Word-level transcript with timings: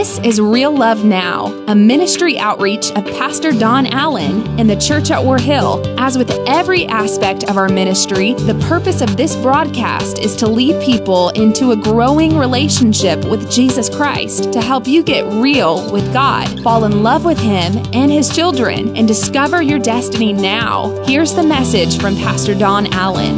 This 0.00 0.18
is 0.20 0.40
Real 0.40 0.74
Love 0.74 1.04
Now, 1.04 1.48
a 1.66 1.74
ministry 1.74 2.38
outreach 2.38 2.90
of 2.92 3.04
Pastor 3.04 3.52
Don 3.52 3.84
Allen 3.84 4.58
in 4.58 4.66
the 4.66 4.74
church 4.74 5.10
at 5.10 5.22
War 5.22 5.36
Hill. 5.36 5.84
As 6.00 6.16
with 6.16 6.30
every 6.48 6.86
aspect 6.86 7.50
of 7.50 7.58
our 7.58 7.68
ministry, 7.68 8.32
the 8.32 8.58
purpose 8.66 9.02
of 9.02 9.18
this 9.18 9.36
broadcast 9.36 10.18
is 10.18 10.34
to 10.36 10.48
lead 10.48 10.82
people 10.82 11.28
into 11.28 11.72
a 11.72 11.76
growing 11.76 12.38
relationship 12.38 13.22
with 13.26 13.52
Jesus 13.52 13.90
Christ 13.90 14.54
to 14.54 14.62
help 14.62 14.86
you 14.86 15.02
get 15.02 15.30
real 15.34 15.92
with 15.92 16.10
God, 16.14 16.48
fall 16.62 16.86
in 16.86 17.02
love 17.02 17.26
with 17.26 17.38
Him 17.38 17.76
and 17.92 18.10
His 18.10 18.34
children, 18.34 18.96
and 18.96 19.06
discover 19.06 19.60
your 19.60 19.78
destiny 19.78 20.32
now. 20.32 21.04
Here's 21.04 21.34
the 21.34 21.42
message 21.42 22.00
from 22.00 22.16
Pastor 22.16 22.54
Don 22.54 22.90
Allen. 22.94 23.36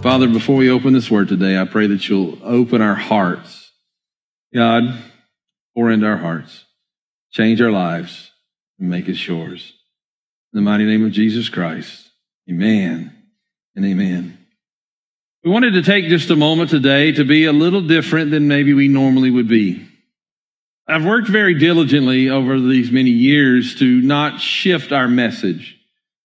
Father, 0.00 0.28
before 0.28 0.54
we 0.54 0.70
open 0.70 0.92
this 0.92 1.10
word 1.10 1.26
today, 1.26 1.58
I 1.58 1.64
pray 1.64 1.88
that 1.88 2.08
you'll 2.08 2.38
open 2.44 2.80
our 2.80 2.94
hearts 2.94 3.64
God, 4.54 4.84
pour 5.74 5.90
into 5.90 6.06
our 6.06 6.16
hearts, 6.16 6.64
change 7.30 7.60
our 7.60 7.70
lives, 7.70 8.30
and 8.78 8.88
make 8.88 9.08
us 9.08 9.26
yours. 9.26 9.72
In 10.52 10.58
the 10.58 10.70
mighty 10.70 10.84
name 10.84 11.04
of 11.04 11.12
Jesus 11.12 11.48
Christ, 11.48 12.08
amen 12.48 13.12
and 13.74 13.84
amen. 13.84 14.38
We 15.44 15.50
wanted 15.50 15.72
to 15.72 15.82
take 15.82 16.06
just 16.06 16.30
a 16.30 16.36
moment 16.36 16.70
today 16.70 17.12
to 17.12 17.24
be 17.24 17.44
a 17.44 17.52
little 17.52 17.82
different 17.82 18.30
than 18.30 18.48
maybe 18.48 18.72
we 18.72 18.88
normally 18.88 19.30
would 19.30 19.48
be. 19.48 19.86
I've 20.86 21.04
worked 21.04 21.28
very 21.28 21.58
diligently 21.58 22.30
over 22.30 22.58
these 22.60 22.90
many 22.90 23.10
years 23.10 23.74
to 23.76 24.00
not 24.00 24.40
shift 24.40 24.92
our 24.92 25.08
message. 25.08 25.78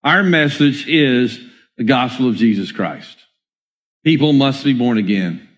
Our 0.04 0.24
message 0.24 0.88
is 0.88 1.40
the 1.76 1.84
gospel 1.84 2.30
of 2.30 2.36
Jesus 2.36 2.72
Christ. 2.72 3.18
People 4.06 4.32
must 4.32 4.64
be 4.64 4.74
born 4.74 4.98
again. 4.98 5.49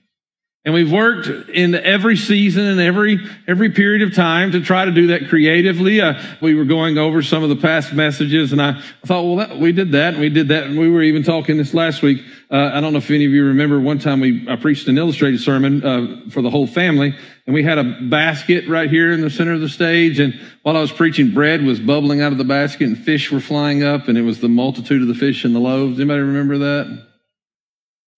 And 0.64 0.76
we've 0.76 0.92
worked 0.92 1.28
in 1.50 1.74
every 1.74 2.16
season 2.16 2.66
and 2.66 2.80
every, 2.80 3.20
every 3.48 3.72
period 3.72 4.04
of 4.04 4.14
time 4.14 4.52
to 4.52 4.62
try 4.62 4.86
to 4.86 4.92
do 4.92 5.08
that 5.08 5.28
creatively. 5.28 6.00
Uh, 6.00 6.22
we 6.40 6.54
were 6.54 6.66
going 6.66 7.00
over 7.00 7.24
some 7.24 7.42
of 7.42 7.50
the 7.50 7.56
past 7.56 7.94
messages 7.94 8.52
and 8.52 8.62
I 8.62 8.80
thought, 9.04 9.24
well, 9.24 9.36
that, 9.38 9.58
we 9.58 9.72
did 9.72 9.94
that 9.94 10.14
and 10.14 10.22
we 10.22 10.30
did 10.30 10.50
that. 10.50 10.66
And 10.66 10.78
we 10.78 10.88
were 10.88 11.02
even 11.02 11.24
talking 11.24 11.58
this 11.58 11.74
last 11.74 12.04
week. 12.04 12.22
Uh, 12.52 12.70
I 12.76 12.80
don't 12.80 12.94
know 12.94 13.00
if 13.00 13.10
any 13.10 13.26
of 13.26 13.32
you 13.32 13.46
remember 13.46 13.80
one 13.80 13.98
time 13.98 14.20
we 14.20 14.46
I 14.48 14.56
preached 14.56 14.88
an 14.88 15.00
illustrated 15.00 15.42
sermon, 15.42 15.84
uh, 15.84 16.30
for 16.30 16.44
the 16.44 16.52
whole 16.52 16.68
family 16.68 17.16
and 17.48 17.56
we 17.56 17.64
had 17.64 17.80
a 17.80 17.84
basket 17.84 18.68
right 18.68 18.90
here 18.90 19.12
in 19.12 19.22
the 19.22 19.32
center 19.32 19.54
of 19.54 19.62
the 19.62 19.70
stage. 19.70 20.20
And 20.20 20.40
while 20.62 20.78
I 20.78 20.82
was 20.82 20.92
preaching, 20.92 21.34
bread 21.34 21.64
was 21.64 21.80
bubbling 21.80 22.22
out 22.22 22.34
of 22.34 22.38
the 22.38 22.44
basket 22.44 22.88
and 22.88 22.96
fish 22.96 23.32
were 23.32 23.40
flying 23.40 23.84
up 23.84 24.08
and 24.08 24.16
it 24.16 24.22
was 24.22 24.42
the 24.42 24.50
multitude 24.50 25.02
of 25.02 25.08
the 25.08 25.16
fish 25.16 25.44
and 25.44 25.56
the 25.56 25.60
loaves. 25.60 26.00
Anybody 26.00 26.22
remember 26.22 26.60
that? 26.60 27.08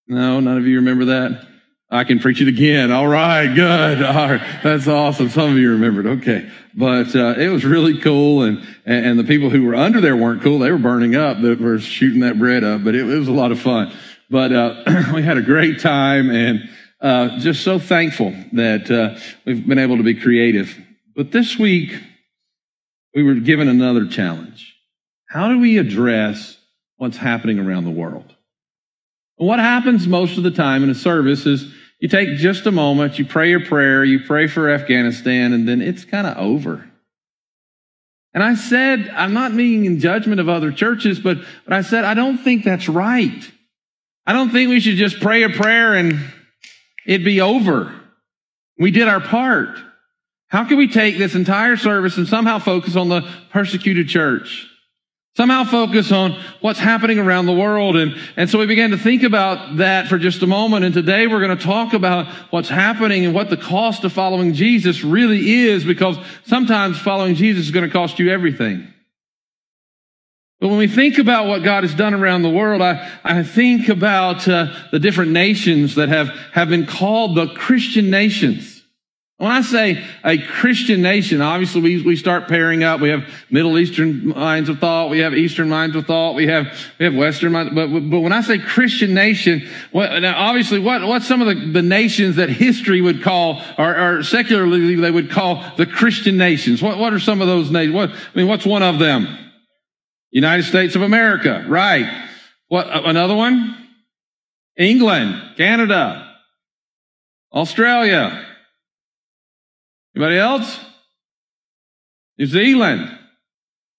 No, 0.07 0.41
none 0.41 0.57
of 0.57 0.67
you 0.67 0.75
remember 0.75 1.05
that? 1.05 1.52
I 1.93 2.05
can 2.05 2.17
preach 2.17 2.41
it 2.41 2.47
again. 2.47 2.91
All 2.91 3.07
right, 3.07 3.53
good. 3.53 4.01
All 4.01 4.29
right, 4.29 4.59
that's 4.63 4.87
awesome. 4.87 5.29
Some 5.29 5.51
of 5.51 5.57
you 5.57 5.69
remembered. 5.69 6.07
Okay, 6.07 6.49
but 6.73 7.15
uh, 7.15 7.35
it 7.37 7.49
was 7.49 7.63
really 7.63 7.99
cool, 7.99 8.41
and 8.41 8.65
and 8.83 9.19
the 9.19 9.23
people 9.23 9.51
who 9.51 9.63
were 9.63 9.75
under 9.75 10.01
there 10.01 10.17
weren't 10.17 10.41
cool. 10.41 10.57
They 10.57 10.71
were 10.71 10.79
burning 10.79 11.15
up. 11.15 11.39
They 11.39 11.53
were 11.53 11.77
shooting 11.79 12.21
that 12.21 12.39
bread 12.39 12.63
up, 12.63 12.83
but 12.83 12.95
it, 12.95 13.07
it 13.07 13.19
was 13.19 13.27
a 13.27 13.31
lot 13.31 13.51
of 13.51 13.61
fun. 13.61 13.93
But 14.27 14.51
uh, 14.51 15.11
we 15.13 15.21
had 15.21 15.37
a 15.37 15.43
great 15.43 15.81
time, 15.81 16.31
and 16.31 16.67
uh, 16.99 17.37
just 17.37 17.63
so 17.63 17.77
thankful 17.77 18.33
that 18.53 18.89
uh, 18.89 19.19
we've 19.45 19.67
been 19.67 19.77
able 19.77 19.97
to 19.97 20.03
be 20.03 20.15
creative. 20.15 20.75
But 21.15 21.31
this 21.31 21.59
week 21.59 21.93
we 23.13 23.21
were 23.21 23.35
given 23.35 23.67
another 23.67 24.07
challenge. 24.07 24.75
How 25.29 25.47
do 25.47 25.59
we 25.59 25.77
address 25.77 26.57
what's 26.97 27.17
happening 27.17 27.59
around 27.59 27.85
the 27.85 27.91
world? 27.91 28.33
What 29.35 29.59
happens 29.59 30.07
most 30.07 30.37
of 30.37 30.43
the 30.43 30.51
time 30.51 30.83
in 30.83 30.89
a 30.89 30.95
service 30.95 31.45
is 31.45 31.71
you 32.03 32.09
take 32.09 32.35
just 32.35 32.65
a 32.65 32.71
moment, 32.71 33.17
you 33.17 33.23
pray 33.23 33.49
your 33.49 33.63
prayer, 33.63 34.03
you 34.03 34.19
pray 34.19 34.47
for 34.47 34.69
Afghanistan, 34.69 35.53
and 35.53 35.65
then 35.65 35.81
it's 35.81 36.03
kind 36.03 36.27
of 36.27 36.35
over. 36.37 36.85
And 38.33 38.43
I 38.43 38.55
said, 38.55 39.09
I'm 39.15 39.33
not 39.33 39.55
being 39.55 39.85
in 39.85 40.01
judgment 40.01 40.41
of 40.41 40.49
other 40.49 40.73
churches, 40.73 41.21
but, 41.21 41.37
but 41.63 41.71
I 41.71 41.81
said, 41.81 42.03
I 42.03 42.13
don't 42.13 42.39
think 42.39 42.65
that's 42.65 42.89
right. 42.89 43.51
I 44.27 44.33
don't 44.33 44.49
think 44.49 44.69
we 44.69 44.81
should 44.81 44.97
just 44.97 45.21
pray 45.21 45.43
a 45.43 45.49
prayer 45.49 45.93
and 45.93 46.19
it'd 47.07 47.23
be 47.23 47.39
over. 47.39 47.95
We 48.77 48.91
did 48.91 49.07
our 49.07 49.21
part. 49.21 49.79
How 50.49 50.65
can 50.65 50.77
we 50.77 50.89
take 50.89 51.17
this 51.17 51.35
entire 51.35 51.77
service 51.77 52.17
and 52.17 52.27
somehow 52.27 52.59
focus 52.59 52.97
on 52.97 53.07
the 53.07 53.21
persecuted 53.49 54.09
church? 54.09 54.67
Somehow 55.35 55.63
focus 55.63 56.11
on 56.11 56.39
what's 56.61 56.77
happening 56.77 57.17
around 57.17 57.47
the 57.47 57.53
world. 57.53 57.95
And, 57.95 58.15
and 58.37 58.47
so 58.47 58.59
we 58.59 58.67
began 58.67 58.91
to 58.91 58.97
think 58.97 59.23
about 59.23 59.77
that 59.77 60.07
for 60.07 60.19
just 60.19 60.43
a 60.43 60.47
moment. 60.47 60.85
And 60.85 60.93
today 60.93 61.25
we're 61.25 61.39
going 61.39 61.57
to 61.57 61.63
talk 61.63 61.93
about 61.93 62.27
what's 62.51 62.69
happening 62.69 63.25
and 63.25 63.33
what 63.33 63.49
the 63.49 63.57
cost 63.57 64.03
of 64.03 64.13
following 64.13 64.53
Jesus 64.53 65.03
really 65.03 65.63
is 65.65 65.83
because 65.83 66.17
sometimes 66.45 66.99
following 66.99 67.33
Jesus 67.33 67.65
is 67.65 67.71
going 67.71 67.85
to 67.85 67.91
cost 67.91 68.19
you 68.19 68.29
everything. 68.29 68.87
But 70.59 70.69
when 70.69 70.77
we 70.77 70.87
think 70.87 71.17
about 71.17 71.47
what 71.47 71.63
God 71.63 71.83
has 71.83 71.95
done 71.95 72.13
around 72.13 72.43
the 72.43 72.49
world, 72.49 72.81
I, 72.81 73.11
I 73.23 73.43
think 73.43 73.89
about 73.89 74.47
uh, 74.47 74.67
the 74.91 74.99
different 74.99 75.31
nations 75.31 75.95
that 75.95 76.09
have, 76.09 76.29
have 76.53 76.69
been 76.69 76.85
called 76.85 77.35
the 77.35 77.47
Christian 77.47 78.11
nations. 78.11 78.72
When 79.43 79.51
I 79.51 79.59
say 79.59 80.01
a 80.23 80.37
Christian 80.37 81.01
nation, 81.01 81.41
obviously 81.41 81.81
we, 81.81 82.01
we 82.01 82.15
start 82.15 82.47
pairing 82.47 82.85
up. 82.85 83.01
We 83.01 83.09
have 83.09 83.27
Middle 83.49 83.77
Eastern 83.77 84.29
minds 84.29 84.69
of 84.69 84.79
thought. 84.79 85.09
We 85.09 85.19
have 85.19 85.33
Eastern 85.33 85.67
minds 85.67 85.97
of 85.97 86.05
thought. 86.05 86.35
We 86.35 86.47
have, 86.47 86.67
we 86.97 87.03
have 87.03 87.13
Western 87.13 87.51
lines. 87.51 87.71
But, 87.75 87.87
but 88.09 88.21
when 88.21 88.31
I 88.31 88.39
say 88.39 88.57
Christian 88.57 89.13
nation, 89.13 89.67
what, 89.91 90.17
now 90.21 90.33
obviously 90.37 90.79
what, 90.79 91.05
what's 91.05 91.27
some 91.27 91.41
of 91.41 91.47
the, 91.47 91.73
the 91.73 91.81
nations 91.81 92.37
that 92.37 92.49
history 92.51 93.01
would 93.01 93.21
call, 93.21 93.61
or, 93.77 94.19
or 94.19 94.23
secularly 94.23 94.95
they 94.95 95.11
would 95.11 95.29
call 95.29 95.61
the 95.75 95.87
Christian 95.87 96.37
nations? 96.37 96.81
What, 96.81 96.97
what 96.97 97.11
are 97.11 97.19
some 97.19 97.41
of 97.41 97.47
those 97.47 97.69
nations? 97.69 97.93
What, 97.93 98.11
I 98.11 98.37
mean, 98.37 98.47
what's 98.47 98.65
one 98.65 98.81
of 98.81 98.97
them? 98.97 99.27
United 100.31 100.63
States 100.63 100.95
of 100.95 101.01
America. 101.01 101.65
Right. 101.67 102.29
What, 102.69 102.87
another 102.89 103.35
one? 103.35 103.75
England, 104.77 105.57
Canada, 105.57 106.33
Australia, 107.53 108.47
Anybody 110.15 110.37
else? 110.37 110.79
New 112.37 112.45
Zealand. 112.45 113.17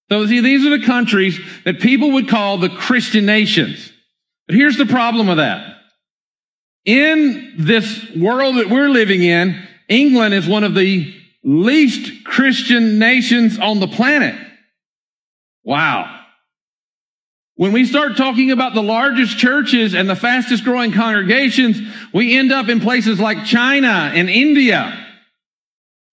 So 0.09 0.25
see, 0.27 0.39
these 0.39 0.65
are 0.65 0.77
the 0.77 0.85
countries 0.85 1.39
that 1.63 1.79
people 1.79 2.11
would 2.11 2.29
call 2.29 2.57
the 2.57 2.69
Christian 2.69 3.25
nations. 3.25 3.91
But 4.47 4.55
here's 4.55 4.77
the 4.77 4.85
problem 4.85 5.27
with 5.27 5.37
that. 5.37 5.77
In 6.85 7.55
this 7.57 8.11
world 8.15 8.57
that 8.57 8.69
we're 8.69 8.89
living 8.89 9.23
in, 9.23 9.67
England 9.89 10.35
is 10.35 10.47
one 10.47 10.63
of 10.63 10.75
the 10.75 11.13
least 11.43 12.23
Christian 12.23 12.99
nations 12.99 13.57
on 13.57 13.79
the 13.79 13.87
planet. 13.87 14.35
Wow. 15.63 16.21
When 17.55 17.71
we 17.71 17.85
start 17.85 18.17
talking 18.17 18.51
about 18.51 18.75
the 18.75 18.83
largest 18.83 19.37
churches 19.37 19.95
and 19.95 20.09
the 20.09 20.15
fastest 20.15 20.63
growing 20.63 20.91
congregations, 20.91 21.79
we 22.13 22.37
end 22.37 22.51
up 22.51 22.69
in 22.69 22.81
places 22.81 23.19
like 23.19 23.45
China 23.45 24.11
and 24.13 24.29
India. 24.29 25.04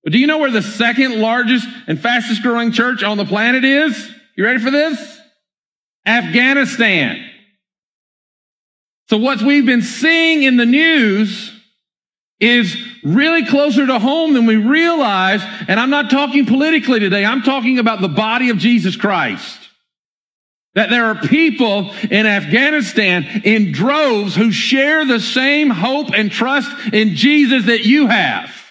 But 0.05 0.13
do 0.13 0.19
you 0.19 0.27
know 0.27 0.39
where 0.39 0.51
the 0.51 0.63
second 0.63 1.21
largest 1.21 1.67
and 1.87 2.01
fastest 2.01 2.43
growing 2.43 2.73
church 2.73 3.03
on 3.03 3.17
the 3.17 3.25
planet 3.25 3.65
is? 3.65 4.11
You 4.37 4.45
ready 4.45 4.59
for 4.59 4.71
this? 4.71 5.21
Afghanistan. 6.05 7.25
So 9.09 9.19
what 9.19 9.43
we've 9.43 9.67
been 9.67 9.83
seeing 9.83 10.43
in 10.43 10.57
the 10.57 10.67
news 10.67 11.53
is 12.41 12.77
really 13.05 13.47
closer 13.47 13.87
to 13.87 13.99
home 14.01 14.33
than 14.33 14.47
we 14.47 14.57
realize. 14.57 15.43
And 15.69 15.79
I'm 15.79 15.91
not 15.91 16.11
talking 16.11 16.47
politically 16.47 16.99
today. 16.99 17.25
I'm 17.25 17.43
talking 17.43 17.79
about 17.79 18.01
the 18.01 18.09
body 18.09 18.51
of 18.51 18.59
Jesus 18.59 18.97
Christ. 18.97 19.61
That 20.75 20.91
there 20.91 21.05
are 21.05 21.15
people 21.15 21.93
in 22.11 22.27
Afghanistan 22.27 23.43
in 23.45 23.73
droves 23.73 24.35
who 24.35 24.51
share 24.51 25.05
the 25.05 25.21
same 25.21 25.71
hope 25.71 26.09
and 26.13 26.33
trust 26.33 26.71
in 26.93 27.15
Jesus 27.15 27.67
that 27.67 27.85
you 27.85 28.09
have 28.09 28.62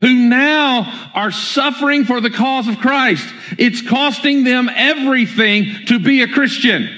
who 0.00 0.14
now 0.28 1.10
are 1.14 1.30
suffering 1.30 2.04
for 2.04 2.20
the 2.20 2.30
cause 2.30 2.68
of 2.68 2.78
Christ. 2.78 3.26
It's 3.58 3.82
costing 3.82 4.44
them 4.44 4.70
everything 4.74 5.86
to 5.86 5.98
be 5.98 6.22
a 6.22 6.28
Christian. 6.28 6.88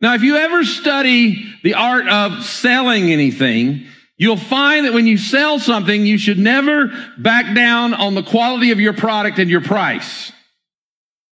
Now, 0.00 0.14
if 0.14 0.22
you 0.22 0.36
ever 0.36 0.64
study 0.64 1.52
the 1.62 1.74
art 1.74 2.06
of 2.08 2.44
selling 2.44 3.10
anything, 3.10 3.86
you'll 4.18 4.36
find 4.36 4.86
that 4.86 4.92
when 4.92 5.06
you 5.06 5.18
sell 5.18 5.58
something, 5.58 6.06
you 6.06 6.18
should 6.18 6.38
never 6.38 6.92
back 7.18 7.54
down 7.54 7.94
on 7.94 8.14
the 8.14 8.22
quality 8.22 8.70
of 8.70 8.80
your 8.80 8.92
product 8.92 9.38
and 9.38 9.50
your 9.50 9.62
price. 9.62 10.32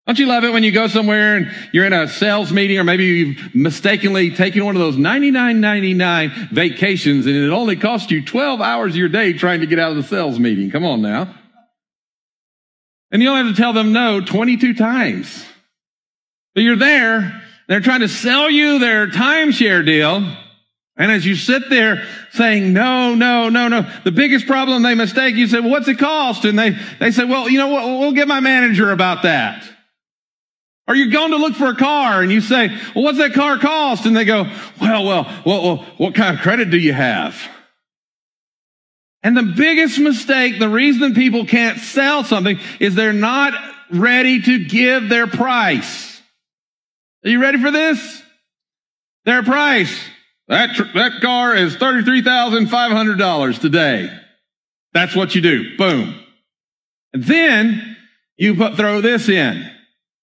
Don't 0.07 0.19
you 0.19 0.27
love 0.27 0.43
it 0.43 0.53
when 0.53 0.65
you 0.65 0.73
go 0.73 0.89
somewhere 0.89 1.37
and 1.37 1.55
you're 1.73 1.85
in 1.85 1.93
a 1.93 2.09
sales 2.09 2.53
meeting 2.53 2.77
or 2.79 2.85
maybe 2.85 3.05
you've 3.05 3.55
mistakenly 3.55 4.35
taken 4.35 4.65
one 4.65 4.75
of 4.75 4.81
those 4.81 4.97
99.99 4.97 6.51
vacations 6.51 7.27
and 7.27 7.37
it 7.37 7.51
only 7.51 7.77
cost 7.77 8.11
you 8.11 8.25
12 8.25 8.61
hours 8.61 8.93
of 8.93 8.97
your 8.97 9.09
day 9.09 9.33
trying 9.33 9.61
to 9.61 9.67
get 9.67 9.79
out 9.79 9.93
of 9.93 9.97
the 9.97 10.03
sales 10.03 10.41
meeting. 10.41 10.71
Come 10.71 10.85
on 10.85 11.03
now. 11.03 11.33
And 13.13 13.23
you 13.23 13.29
don't 13.29 13.47
have 13.47 13.55
to 13.55 13.61
tell 13.61 13.73
them 13.73 13.93
no 13.93 14.21
22 14.21 14.75
times. 14.75 15.45
But 16.55 16.63
you're 16.63 16.77
there. 16.77 17.41
They're 17.69 17.81
trying 17.81 18.01
to 18.01 18.09
sell 18.09 18.51
you 18.51 18.81
their 18.81 19.07
timeshare 19.07 19.87
deal. 19.87 20.37
And 20.97 21.13
as 21.13 21.25
you 21.25 21.37
sit 21.37 21.71
there 21.71 22.07
saying, 22.33 22.73
no, 22.73 23.15
no, 23.15 23.49
no, 23.49 23.69
no, 23.69 23.89
the 24.05 24.13
biggest 24.13 24.47
problem 24.47 24.83
they 24.83 24.95
mistake, 24.95 25.37
you 25.37 25.47
say, 25.47 25.61
well, 25.61 25.71
what's 25.71 25.89
it 25.89 25.99
cost? 25.99 26.45
And 26.45 26.59
they, 26.59 26.77
they 26.99 27.13
say, 27.13 27.25
well, 27.25 27.49
you 27.49 27.59
know 27.59 27.69
what? 27.69 27.85
We'll 27.85 28.13
get 28.13 28.29
my 28.29 28.41
manager 28.41 28.91
about 28.91 29.23
that. 29.23 29.72
Or 30.89 30.95
you're 30.95 31.11
going 31.11 31.31
to 31.31 31.37
look 31.37 31.55
for 31.55 31.67
a 31.67 31.77
car 31.77 32.23
and 32.23 32.33
you 32.33 32.41
say, 32.41 32.69
well, 32.95 33.05
what's 33.05 33.19
that 33.19 33.35
car 33.35 33.59
cost? 33.59 34.05
And 34.05 34.17
they 34.17 34.25
go, 34.25 34.45
well, 34.81 35.05
well, 35.05 35.43
well, 35.47 35.63
well 35.63 35.77
what 35.97 36.15
kind 36.15 36.37
of 36.37 36.43
credit 36.43 36.71
do 36.71 36.79
you 36.79 36.93
have? 36.93 37.41
And 39.23 39.37
the 39.37 39.55
biggest 39.57 40.01
mistake, 40.01 40.59
the 40.59 40.69
reason 40.69 41.15
people 41.15 41.47
can't 41.47 41.79
sell 41.79 42.25
something 42.25 42.59
is 42.81 42.95
they're 42.95 43.13
not 43.13 43.55
ready 43.91 44.43
to 44.43 44.65
give 44.65 45.09
their 45.09 45.29
price. 45.29 46.21
Are 47.25 47.31
you 47.31 47.41
ready 47.41 47.63
for 47.63 47.71
this? 47.71 48.23
Their 49.25 49.45
price. 49.45 49.97
That, 50.49 50.75
tr- 50.75 50.93
that 50.95 51.21
car 51.21 51.55
is 51.55 51.77
$33,500 51.77 53.61
today. 53.61 54.11
That's 54.93 55.15
what 55.15 55.37
you 55.37 55.41
do. 55.41 55.77
Boom. 55.77 56.19
And 57.13 57.23
then 57.23 57.97
you 58.37 58.57
put, 58.57 58.75
throw 58.77 59.01
this 59.01 59.29
in. 59.29 59.71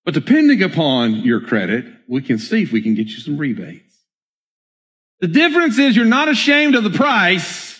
But 0.06 0.14
depending 0.14 0.64
upon 0.64 1.16
your 1.16 1.42
credit, 1.42 1.86
we 2.08 2.22
can 2.22 2.40
see 2.40 2.64
if 2.64 2.72
we 2.72 2.82
can 2.82 2.96
get 2.96 3.08
you 3.08 3.20
some 3.20 3.38
rebates. 3.38 3.96
The 5.22 5.28
difference 5.28 5.78
is 5.78 5.96
you're 5.96 6.06
not 6.06 6.30
ashamed 6.30 6.76
of 6.76 6.84
the 6.84 6.90
price. 6.90 7.80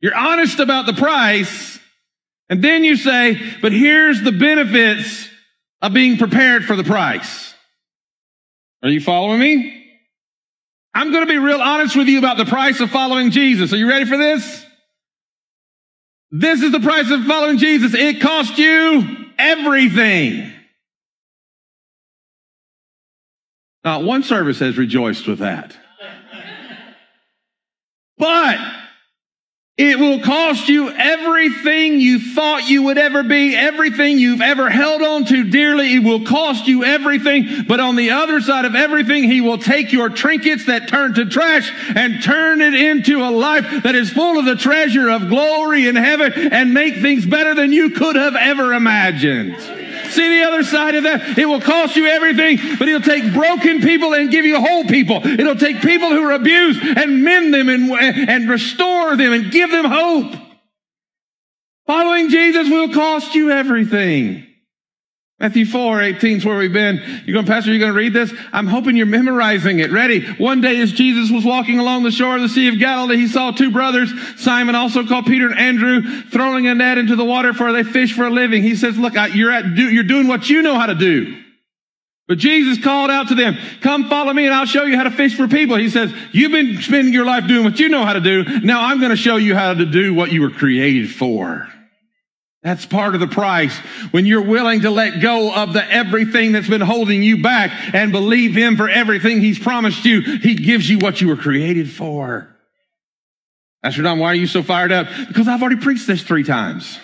You're 0.00 0.14
honest 0.14 0.60
about 0.60 0.86
the 0.86 0.92
price. 0.92 1.78
And 2.48 2.62
then 2.62 2.84
you 2.84 2.96
say, 2.96 3.40
but 3.60 3.72
here's 3.72 4.22
the 4.22 4.32
benefits 4.32 5.28
of 5.82 5.92
being 5.92 6.18
prepared 6.18 6.64
for 6.64 6.76
the 6.76 6.84
price. 6.84 7.54
Are 8.82 8.90
you 8.90 9.00
following 9.00 9.40
me? 9.40 9.74
I'm 10.94 11.10
going 11.10 11.26
to 11.26 11.32
be 11.32 11.38
real 11.38 11.60
honest 11.60 11.96
with 11.96 12.08
you 12.08 12.18
about 12.18 12.36
the 12.36 12.44
price 12.44 12.80
of 12.80 12.90
following 12.90 13.30
Jesus. 13.30 13.72
Are 13.72 13.76
you 13.76 13.88
ready 13.88 14.04
for 14.04 14.16
this? 14.16 14.64
This 16.30 16.62
is 16.62 16.72
the 16.72 16.80
price 16.80 17.10
of 17.10 17.24
following 17.24 17.58
Jesus. 17.58 17.94
It 17.94 18.20
cost 18.20 18.58
you 18.58 19.30
everything. 19.38 20.52
Not 23.88 24.04
one 24.04 24.22
service 24.22 24.58
has 24.58 24.76
rejoiced 24.76 25.26
with 25.26 25.38
that. 25.38 25.74
But 28.18 28.58
it 29.78 29.98
will 29.98 30.20
cost 30.20 30.68
you 30.68 30.90
everything 30.90 31.98
you 31.98 32.34
thought 32.34 32.68
you 32.68 32.82
would 32.82 32.98
ever 32.98 33.22
be, 33.22 33.56
everything 33.56 34.18
you've 34.18 34.42
ever 34.42 34.68
held 34.68 35.00
on 35.00 35.24
to 35.24 35.48
dearly. 35.48 35.94
It 35.94 36.04
will 36.04 36.26
cost 36.26 36.66
you 36.66 36.84
everything. 36.84 37.64
But 37.66 37.80
on 37.80 37.96
the 37.96 38.10
other 38.10 38.42
side 38.42 38.66
of 38.66 38.74
everything, 38.74 39.24
He 39.24 39.40
will 39.40 39.56
take 39.56 39.90
your 39.90 40.10
trinkets 40.10 40.66
that 40.66 40.88
turn 40.88 41.14
to 41.14 41.24
trash 41.24 41.72
and 41.96 42.22
turn 42.22 42.60
it 42.60 42.74
into 42.74 43.22
a 43.22 43.30
life 43.30 43.84
that 43.84 43.94
is 43.94 44.10
full 44.10 44.38
of 44.38 44.44
the 44.44 44.56
treasure 44.56 45.08
of 45.08 45.30
glory 45.30 45.88
in 45.88 45.96
heaven 45.96 46.52
and 46.52 46.74
make 46.74 46.96
things 46.96 47.24
better 47.24 47.54
than 47.54 47.72
you 47.72 47.88
could 47.88 48.16
have 48.16 48.36
ever 48.36 48.74
imagined. 48.74 49.77
See 50.08 50.40
the 50.40 50.46
other 50.46 50.64
side 50.64 50.94
of 50.94 51.04
that? 51.04 51.38
It 51.38 51.46
will 51.46 51.60
cost 51.60 51.96
you 51.96 52.06
everything, 52.06 52.58
but 52.78 52.88
it'll 52.88 53.00
take 53.00 53.32
broken 53.32 53.80
people 53.80 54.14
and 54.14 54.30
give 54.30 54.44
you 54.44 54.60
whole 54.60 54.84
people. 54.84 55.24
It'll 55.24 55.56
take 55.56 55.80
people 55.80 56.10
who 56.10 56.22
are 56.24 56.32
abused 56.32 56.80
and 56.82 57.22
mend 57.22 57.54
them 57.54 57.68
and, 57.68 57.90
and 57.92 58.48
restore 58.48 59.16
them 59.16 59.32
and 59.32 59.50
give 59.50 59.70
them 59.70 59.84
hope. 59.84 60.34
Following 61.86 62.28
Jesus 62.28 62.68
will 62.68 62.92
cost 62.92 63.34
you 63.34 63.50
everything. 63.50 64.47
Matthew 65.40 65.66
4, 65.66 66.02
18 66.02 66.38
is 66.38 66.44
where 66.44 66.58
we've 66.58 66.72
been. 66.72 67.00
You're 67.24 67.34
going, 67.34 67.46
Pastor, 67.46 67.70
you're 67.70 67.78
going 67.78 67.92
to 67.92 67.96
read 67.96 68.12
this? 68.12 68.32
I'm 68.52 68.66
hoping 68.66 68.96
you're 68.96 69.06
memorizing 69.06 69.78
it. 69.78 69.92
Ready? 69.92 70.26
One 70.32 70.60
day 70.60 70.80
as 70.80 70.90
Jesus 70.90 71.30
was 71.30 71.44
walking 71.44 71.78
along 71.78 72.02
the 72.02 72.10
shore 72.10 72.34
of 72.34 72.42
the 72.42 72.48
Sea 72.48 72.66
of 72.66 72.80
Galilee, 72.80 73.18
he 73.18 73.28
saw 73.28 73.52
two 73.52 73.70
brothers, 73.70 74.12
Simon 74.36 74.74
also 74.74 75.06
called 75.06 75.26
Peter 75.26 75.48
and 75.48 75.56
Andrew, 75.56 76.22
throwing 76.24 76.66
a 76.66 76.74
net 76.74 76.98
into 76.98 77.14
the 77.14 77.24
water 77.24 77.54
for 77.54 77.72
they 77.72 77.84
fish 77.84 78.14
for 78.14 78.26
a 78.26 78.30
living. 78.30 78.64
He 78.64 78.74
says, 78.74 78.98
look, 78.98 79.14
you're, 79.32 79.52
at, 79.52 79.76
you're 79.76 80.02
doing 80.02 80.26
what 80.26 80.50
you 80.50 80.60
know 80.60 80.74
how 80.74 80.86
to 80.86 80.96
do. 80.96 81.40
But 82.26 82.38
Jesus 82.38 82.82
called 82.82 83.10
out 83.10 83.28
to 83.28 83.36
them, 83.36 83.56
come 83.80 84.08
follow 84.08 84.32
me 84.32 84.44
and 84.44 84.52
I'll 84.52 84.66
show 84.66 84.84
you 84.84 84.96
how 84.96 85.04
to 85.04 85.10
fish 85.12 85.36
for 85.36 85.46
people. 85.46 85.76
He 85.76 85.88
says, 85.88 86.12
you've 86.32 86.52
been 86.52 86.82
spending 86.82 87.14
your 87.14 87.24
life 87.24 87.46
doing 87.46 87.64
what 87.64 87.78
you 87.78 87.88
know 87.88 88.04
how 88.04 88.12
to 88.12 88.20
do. 88.20 88.44
Now 88.60 88.86
I'm 88.86 88.98
going 88.98 89.10
to 89.10 89.16
show 89.16 89.36
you 89.36 89.54
how 89.54 89.72
to 89.72 89.86
do 89.86 90.12
what 90.14 90.32
you 90.32 90.42
were 90.42 90.50
created 90.50 91.10
for. 91.10 91.68
That's 92.62 92.86
part 92.86 93.14
of 93.14 93.20
the 93.20 93.28
price. 93.28 93.76
When 94.10 94.26
you're 94.26 94.42
willing 94.42 94.80
to 94.80 94.90
let 94.90 95.20
go 95.20 95.54
of 95.54 95.72
the 95.72 95.90
everything 95.90 96.52
that's 96.52 96.68
been 96.68 96.80
holding 96.80 97.22
you 97.22 97.40
back 97.42 97.94
and 97.94 98.10
believe 98.10 98.56
Him 98.56 98.76
for 98.76 98.88
everything 98.88 99.40
He's 99.40 99.58
promised 99.58 100.04
you, 100.04 100.20
He 100.20 100.54
gives 100.54 100.90
you 100.90 100.98
what 100.98 101.20
you 101.20 101.28
were 101.28 101.36
created 101.36 101.90
for. 101.90 102.54
Pastor 103.82 104.02
Don, 104.02 104.18
why 104.18 104.28
are 104.28 104.34
you 104.34 104.48
so 104.48 104.62
fired 104.62 104.90
up? 104.90 105.06
Because 105.28 105.46
I've 105.46 105.62
already 105.62 105.80
preached 105.80 106.06
this 106.08 106.22
three 106.22 106.42
times. 106.42 106.98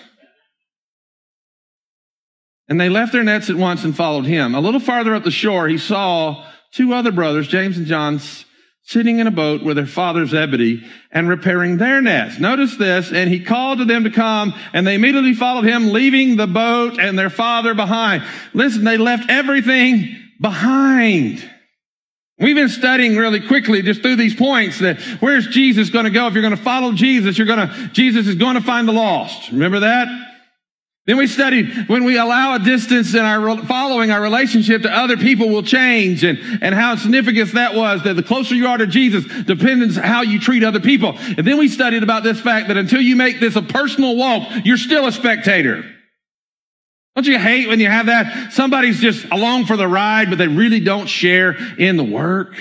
And 2.69 2.81
they 2.81 2.89
left 2.89 3.13
their 3.13 3.23
nets 3.23 3.49
at 3.49 3.57
once 3.57 3.85
and 3.85 3.95
followed 3.97 4.25
him. 4.25 4.55
A 4.55 4.61
little 4.61 4.81
farther 4.81 5.15
up 5.15 5.23
the 5.23 5.31
shore, 5.31 5.69
he 5.69 5.79
saw 5.79 6.45
two 6.73 6.93
other 6.93 7.13
brothers, 7.13 7.47
James 7.47 7.79
and 7.79 7.87
John, 7.87 8.21
sitting 8.85 9.19
in 9.19 9.27
a 9.27 9.31
boat 9.31 9.63
with 9.63 9.77
their 9.77 9.87
father 9.87 10.27
Zebedee 10.27 10.85
and 11.11 11.29
repairing 11.29 11.79
their 11.79 12.03
nets. 12.03 12.39
Notice 12.39 12.77
this, 12.77 13.13
and 13.13 13.31
he 13.31 13.41
called 13.41 13.79
to 13.79 13.87
them 13.87 14.05
to 14.05 14.11
come, 14.11 14.55
and 14.75 14.87
they 14.87 14.95
immediately 14.95 15.35
followed 15.35 15.65
him, 15.65 15.91
leaving 15.91 16.37
the 16.37 16.47
boat 16.47 17.01
and 17.01 17.19
their 17.19 17.31
father 17.31 17.75
behind. 17.75 18.23
Listen, 18.53 18.85
they 18.85 18.99
left 18.99 19.31
everything 19.31 20.15
behind. 20.39 21.51
We've 22.39 22.57
been 22.57 22.69
studying 22.69 23.17
really 23.17 23.41
quickly 23.41 23.81
just 23.81 24.03
through 24.03 24.17
these 24.17 24.35
points 24.35 24.81
that 24.81 25.01
where's 25.21 25.47
Jesus 25.47 25.89
going 25.89 26.05
to 26.05 26.11
go? 26.11 26.27
If 26.27 26.35
you're 26.35 26.43
going 26.43 26.57
to 26.57 26.63
follow 26.63 26.93
Jesus, 26.93 27.39
you're 27.39 27.47
going 27.47 27.67
to, 27.67 27.91
Jesus 27.93 28.27
is 28.27 28.35
going 28.35 28.57
to 28.57 28.61
find 28.61 28.87
the 28.87 28.93
lost. 28.93 29.51
Remember 29.51 29.81
that? 29.81 30.34
Then 31.07 31.19
we 31.19 31.27
studied 31.27 31.89
when 31.89 32.05
we 32.05 32.17
allow 32.17 32.55
a 32.55 32.59
distance 32.59 33.13
in 33.13 33.21
our 33.21 33.59
following 33.65 34.11
our 34.11 34.23
relationship 34.23 34.83
to 34.83 34.91
other 34.91 35.19
people 35.19 35.51
will 35.51 35.63
change 35.63 36.25
and, 36.25 36.39
and 36.63 36.75
how 36.75 36.97
significant 36.97 37.53
that 37.53 37.75
was 37.75 38.03
that 38.05 38.15
the 38.15 38.23
closer 38.23 38.55
you 38.55 38.67
are 38.69 38.79
to 38.79 38.87
Jesus 38.87 39.27
depends 39.45 39.97
how 39.97 40.23
you 40.23 40.41
treat 40.41 40.65
other 40.65 40.81
people. 40.81 41.15
And 41.19 41.47
then 41.47 41.59
we 41.59 41.69
studied 41.69 42.03
about 42.03 42.23
this 42.23 42.41
fact 42.41 42.69
that 42.69 42.79
until 42.79 43.03
you 43.03 43.17
make 43.17 43.39
this 43.39 43.55
a 43.55 43.61
personal 43.61 44.17
walk, 44.17 44.49
you're 44.65 44.79
still 44.79 45.07
a 45.07 45.13
spectator. 45.13 45.85
Don't 47.15 47.27
you 47.27 47.39
hate 47.39 47.69
when 47.69 47.81
you 47.81 47.89
have 47.89 48.07
that? 48.07 48.55
Somebody's 48.55 48.99
just 48.99 49.27
along 49.27 49.67
for 49.67 49.77
the 49.77 49.87
ride, 49.87 50.31
but 50.31 50.39
they 50.39 50.49
really 50.49 50.81
don't 50.81 51.07
share 51.07 51.55
in 51.77 51.99
the 51.99 52.03
work. 52.03 52.57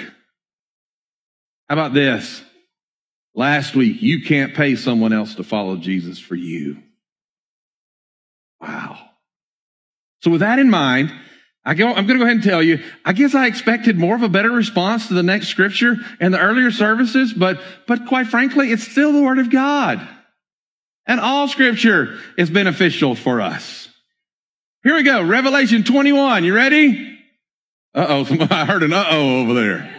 How 1.70 1.76
about 1.76 1.94
this? 1.94 2.44
Last 3.34 3.74
week, 3.74 4.02
you 4.02 4.22
can't 4.24 4.54
pay 4.54 4.76
someone 4.76 5.14
else 5.14 5.36
to 5.36 5.44
follow 5.44 5.78
Jesus 5.78 6.20
for 6.20 6.36
you. 6.36 6.83
Wow. 8.64 8.98
So 10.22 10.32
with 10.32 10.40
that 10.40 10.58
in 10.58 10.70
mind, 10.70 11.12
I 11.66 11.74
go, 11.74 11.90
I'm 11.90 12.08
going 12.08 12.18
to 12.18 12.20
go 12.20 12.24
ahead 12.24 12.36
and 12.36 12.44
tell 12.44 12.64
you, 12.64 12.82
I 13.04 13.12
guess 13.12 13.36
I 13.36 13.48
expected 13.48 13.98
more 13.98 14.16
of 14.16 14.24
a 14.24 14.30
better 14.30 14.52
response 14.52 15.10
to 15.10 15.14
the 15.14 15.24
next 15.24 15.50
scripture 15.50 15.98
and 16.22 16.34
the 16.34 16.40
earlier 16.40 16.72
services, 16.72 17.34
but, 17.34 17.60
but 17.88 18.06
quite 18.06 18.28
frankly, 18.28 18.72
it's 18.72 18.88
still 18.88 19.12
the 19.12 19.22
word 19.22 19.38
of 19.38 19.50
God. 19.50 20.06
And 21.06 21.20
all 21.20 21.50
scripture 21.50 22.20
is 22.38 22.50
beneficial 22.50 23.16
for 23.16 23.42
us. 23.42 23.90
Here 24.84 24.96
we 24.96 25.04
go. 25.04 25.22
Revelation 25.22 25.84
21. 25.84 26.46
You 26.46 26.56
ready? 26.56 27.20
Uh 27.94 28.06
oh. 28.10 28.48
I 28.50 28.66
heard 28.66 28.84
an 28.84 28.94
uh 28.94 29.06
oh 29.10 29.42
over 29.42 29.54
there. 29.54 29.94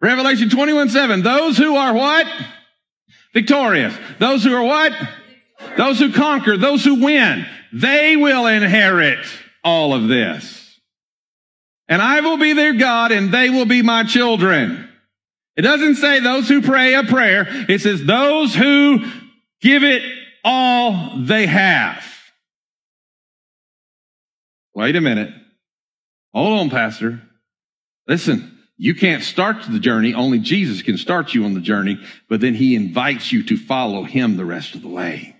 Revelation 0.00 0.50
21 0.50 0.88
7. 0.88 1.22
Those 1.22 1.56
who 1.56 1.76
are 1.76 1.94
what? 1.94 2.26
Victorious. 3.32 3.94
Those 4.18 4.42
who 4.42 4.52
are 4.54 4.64
what? 4.64 4.92
Those 5.76 5.98
who 5.98 6.12
conquer. 6.12 6.56
Those 6.56 6.84
who 6.84 7.02
win. 7.02 7.46
They 7.72 8.16
will 8.16 8.46
inherit 8.46 9.24
all 9.64 9.94
of 9.94 10.08
this. 10.08 10.78
And 11.88 12.00
I 12.00 12.20
will 12.20 12.36
be 12.36 12.52
their 12.52 12.74
God 12.74 13.12
and 13.12 13.32
they 13.32 13.50
will 13.50 13.66
be 13.66 13.82
my 13.82 14.04
children. 14.04 14.88
It 15.56 15.62
doesn't 15.62 15.96
say 15.96 16.20
those 16.20 16.48
who 16.48 16.62
pray 16.62 16.94
a 16.94 17.04
prayer. 17.04 17.46
It 17.68 17.80
says 17.80 18.04
those 18.04 18.54
who 18.54 19.04
give 19.60 19.84
it 19.84 20.02
all 20.44 21.18
they 21.18 21.46
have. 21.46 22.04
Wait 24.74 24.96
a 24.96 25.00
minute. 25.00 25.32
Hold 26.32 26.60
on, 26.60 26.70
pastor. 26.70 27.20
Listen, 28.08 28.58
you 28.78 28.94
can't 28.94 29.22
start 29.22 29.62
the 29.68 29.78
journey. 29.78 30.14
Only 30.14 30.38
Jesus 30.38 30.82
can 30.82 30.96
start 30.96 31.34
you 31.34 31.44
on 31.44 31.54
the 31.54 31.60
journey, 31.60 32.02
but 32.28 32.40
then 32.40 32.54
he 32.54 32.74
invites 32.74 33.30
you 33.30 33.42
to 33.44 33.56
follow 33.56 34.04
him 34.04 34.36
the 34.36 34.44
rest 34.44 34.74
of 34.74 34.82
the 34.82 34.88
way. 34.88 35.31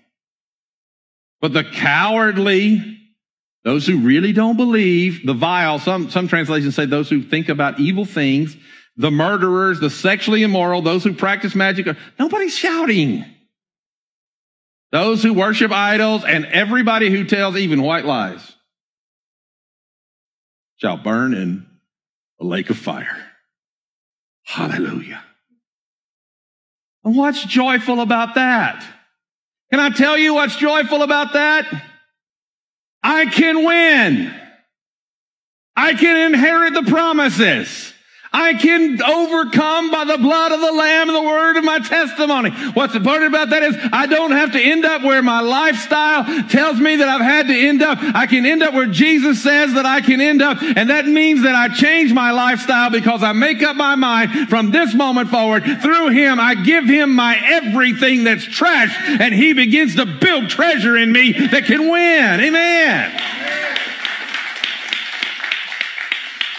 But 1.43 1.51
the 1.51 1.65
cowardly, 1.65 2.99
those 3.65 3.85
who 3.85 3.99
really 3.99 4.31
don't 4.31 4.55
believe, 4.55 5.25
the 5.25 5.33
vile, 5.33 5.77
some, 5.77 6.09
some 6.09 6.29
translations 6.29 6.73
say 6.73 6.85
those 6.85 7.09
who 7.09 7.21
think 7.21 7.49
about 7.49 7.81
evil 7.81 8.05
things, 8.05 8.55
the 8.95 9.11
murderers, 9.11 9.81
the 9.81 9.89
sexually 9.89 10.43
immoral, 10.43 10.81
those 10.81 11.03
who 11.03 11.13
practice 11.13 11.53
magic, 11.53 11.85
nobody's 12.17 12.55
shouting. 12.55 13.25
Those 14.93 15.21
who 15.21 15.33
worship 15.33 15.73
idols 15.73 16.23
and 16.23 16.45
everybody 16.45 17.09
who 17.09 17.25
tells 17.25 17.57
even 17.57 17.81
white 17.81 18.05
lies 18.05 18.55
shall 20.77 20.95
burn 20.95 21.33
in 21.33 21.67
a 22.39 22.45
lake 22.45 22.69
of 22.69 22.77
fire. 22.77 23.17
Hallelujah. 24.43 25.21
And 27.03 27.17
what's 27.17 27.43
joyful 27.43 27.99
about 27.99 28.35
that? 28.35 28.92
Can 29.73 29.79
I 29.79 29.89
tell 29.89 30.15
you 30.19 30.35
what's 30.35 30.55
joyful 30.55 31.01
about 31.01 31.33
that? 31.33 31.65
I 33.01 33.25
can 33.25 33.65
win. 33.65 34.31
I 35.75 35.95
can 35.95 36.31
inherit 36.31 36.75
the 36.75 36.83
promises. 36.83 37.91
I 38.33 38.55
can 38.55 38.99
overcome 38.99 39.91
by 39.91 40.05
the 40.05 40.17
blood 40.17 40.51
of 40.51 40.59
the 40.59 40.71
Lamb 40.71 41.07
and 41.07 41.15
the 41.15 41.21
word 41.21 41.55
of 41.55 41.63
my 41.63 41.77
testimony. 41.77 42.49
What's 42.73 42.95
important 42.95 43.27
about 43.27 43.51
that 43.51 43.61
is 43.61 43.77
I 43.91 44.07
don't 44.07 44.31
have 44.31 44.53
to 44.53 44.59
end 44.59 44.85
up 44.85 45.03
where 45.03 45.21
my 45.21 45.41
lifestyle 45.41 46.25
tells 46.49 46.79
me 46.79 46.95
that 46.95 47.07
I've 47.07 47.21
had 47.21 47.47
to 47.47 47.53
end 47.53 47.83
up. 47.83 47.99
I 48.01 48.25
can 48.25 48.43
end 48.47 48.63
up 48.63 48.73
where 48.73 48.87
Jesus 48.87 49.43
says 49.43 49.73
that 49.75 49.85
I 49.85 50.01
can 50.01 50.19
end 50.19 50.41
up. 50.41 50.63
And 50.63 50.89
that 50.89 51.05
means 51.05 51.43
that 51.43 51.53
I 51.53 51.67
change 51.75 52.11
my 52.11 52.31
lifestyle 52.31 52.89
because 52.89 53.21
I 53.21 53.33
make 53.33 53.61
up 53.61 53.75
my 53.75 53.93
mind 53.93 54.49
from 54.49 54.71
this 54.71 54.95
moment 54.95 55.29
forward. 55.29 55.63
Through 55.63 56.09
Him, 56.09 56.39
I 56.39 56.55
give 56.55 56.85
Him 56.85 57.13
my 57.13 57.39
everything 57.39 58.23
that's 58.23 58.45
trash 58.45 58.95
and 59.07 59.31
He 59.31 59.53
begins 59.53 59.95
to 59.97 60.07
build 60.07 60.49
treasure 60.49 60.97
in 60.97 61.11
me 61.11 61.33
that 61.33 61.65
can 61.65 61.87
win. 61.87 62.39
Amen. 62.41 63.42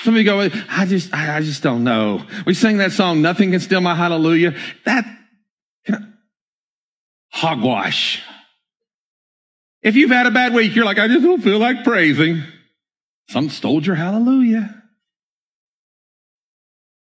Some 0.05 0.13
of 0.15 0.19
you 0.19 0.25
go, 0.25 0.51
I 0.69 0.85
just, 0.85 1.15
I, 1.15 1.41
just 1.41 1.63
don't 1.63 1.83
know. 1.83 2.23
We 2.45 2.53
sing 2.53 2.77
that 2.77 2.93
song, 2.93 3.23
Nothing 3.23 3.53
Can 3.53 3.61
Steal 3.61 3.81
My 3.81 3.95
Hallelujah. 3.95 4.55
That, 4.85 5.07
hogwash. 7.31 8.23
If 9.83 9.97
you've 9.97 10.11
had 10.11 10.27
a 10.27 10.31
bad 10.31 10.53
week, 10.53 10.75
you're 10.75 10.85
like, 10.85 10.99
I 10.99 11.09
just 11.09 11.23
don't 11.23 11.41
feel 11.41 11.59
like 11.59 11.85
praising. 11.85 12.43
Some 13.31 13.49
stole 13.49 13.83
your 13.83 13.95
hallelujah. 13.95 14.83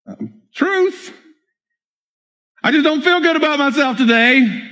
Um, 0.06 0.40
truth. 0.54 1.12
I 2.62 2.72
just 2.72 2.84
don't 2.84 3.02
feel 3.02 3.20
good 3.20 3.36
about 3.36 3.58
myself 3.58 3.98
today. 3.98 4.62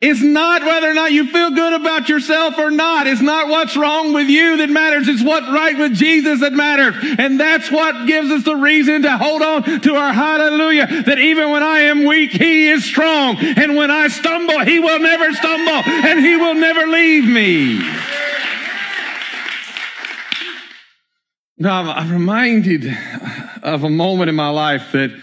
It's 0.00 0.20
not 0.20 0.60
whether 0.62 0.90
or 0.90 0.94
not 0.94 1.12
you 1.12 1.26
feel 1.28 1.50
good 1.50 1.80
about 1.80 2.10
yourself 2.10 2.58
or 2.58 2.70
not. 2.70 3.06
It's 3.06 3.22
not 3.22 3.48
what's 3.48 3.74
wrong 3.74 4.12
with 4.12 4.28
you 4.28 4.58
that 4.58 4.68
matters. 4.68 5.08
It's 5.08 5.22
what's 5.22 5.46
right 5.46 5.78
with 5.78 5.94
Jesus 5.94 6.40
that 6.40 6.52
matters. 6.52 6.94
And 7.18 7.40
that's 7.40 7.70
what 7.70 8.06
gives 8.06 8.30
us 8.30 8.44
the 8.44 8.56
reason 8.56 9.02
to 9.02 9.16
hold 9.16 9.40
on 9.40 9.80
to 9.80 9.94
our 9.94 10.12
hallelujah. 10.12 11.04
That 11.04 11.18
even 11.18 11.50
when 11.50 11.62
I 11.62 11.80
am 11.80 12.04
weak, 12.04 12.32
He 12.32 12.68
is 12.68 12.84
strong. 12.84 13.38
And 13.38 13.76
when 13.76 13.90
I 13.90 14.08
stumble, 14.08 14.60
He 14.60 14.78
will 14.78 14.98
never 14.98 15.32
stumble 15.32 15.90
and 15.90 16.20
He 16.20 16.36
will 16.36 16.54
never 16.54 16.86
leave 16.86 17.26
me. 17.26 17.78
Now, 21.56 21.92
I'm 21.92 22.12
reminded 22.12 22.94
of 23.62 23.84
a 23.84 23.88
moment 23.88 24.28
in 24.28 24.34
my 24.34 24.50
life 24.50 24.92
that 24.92 25.18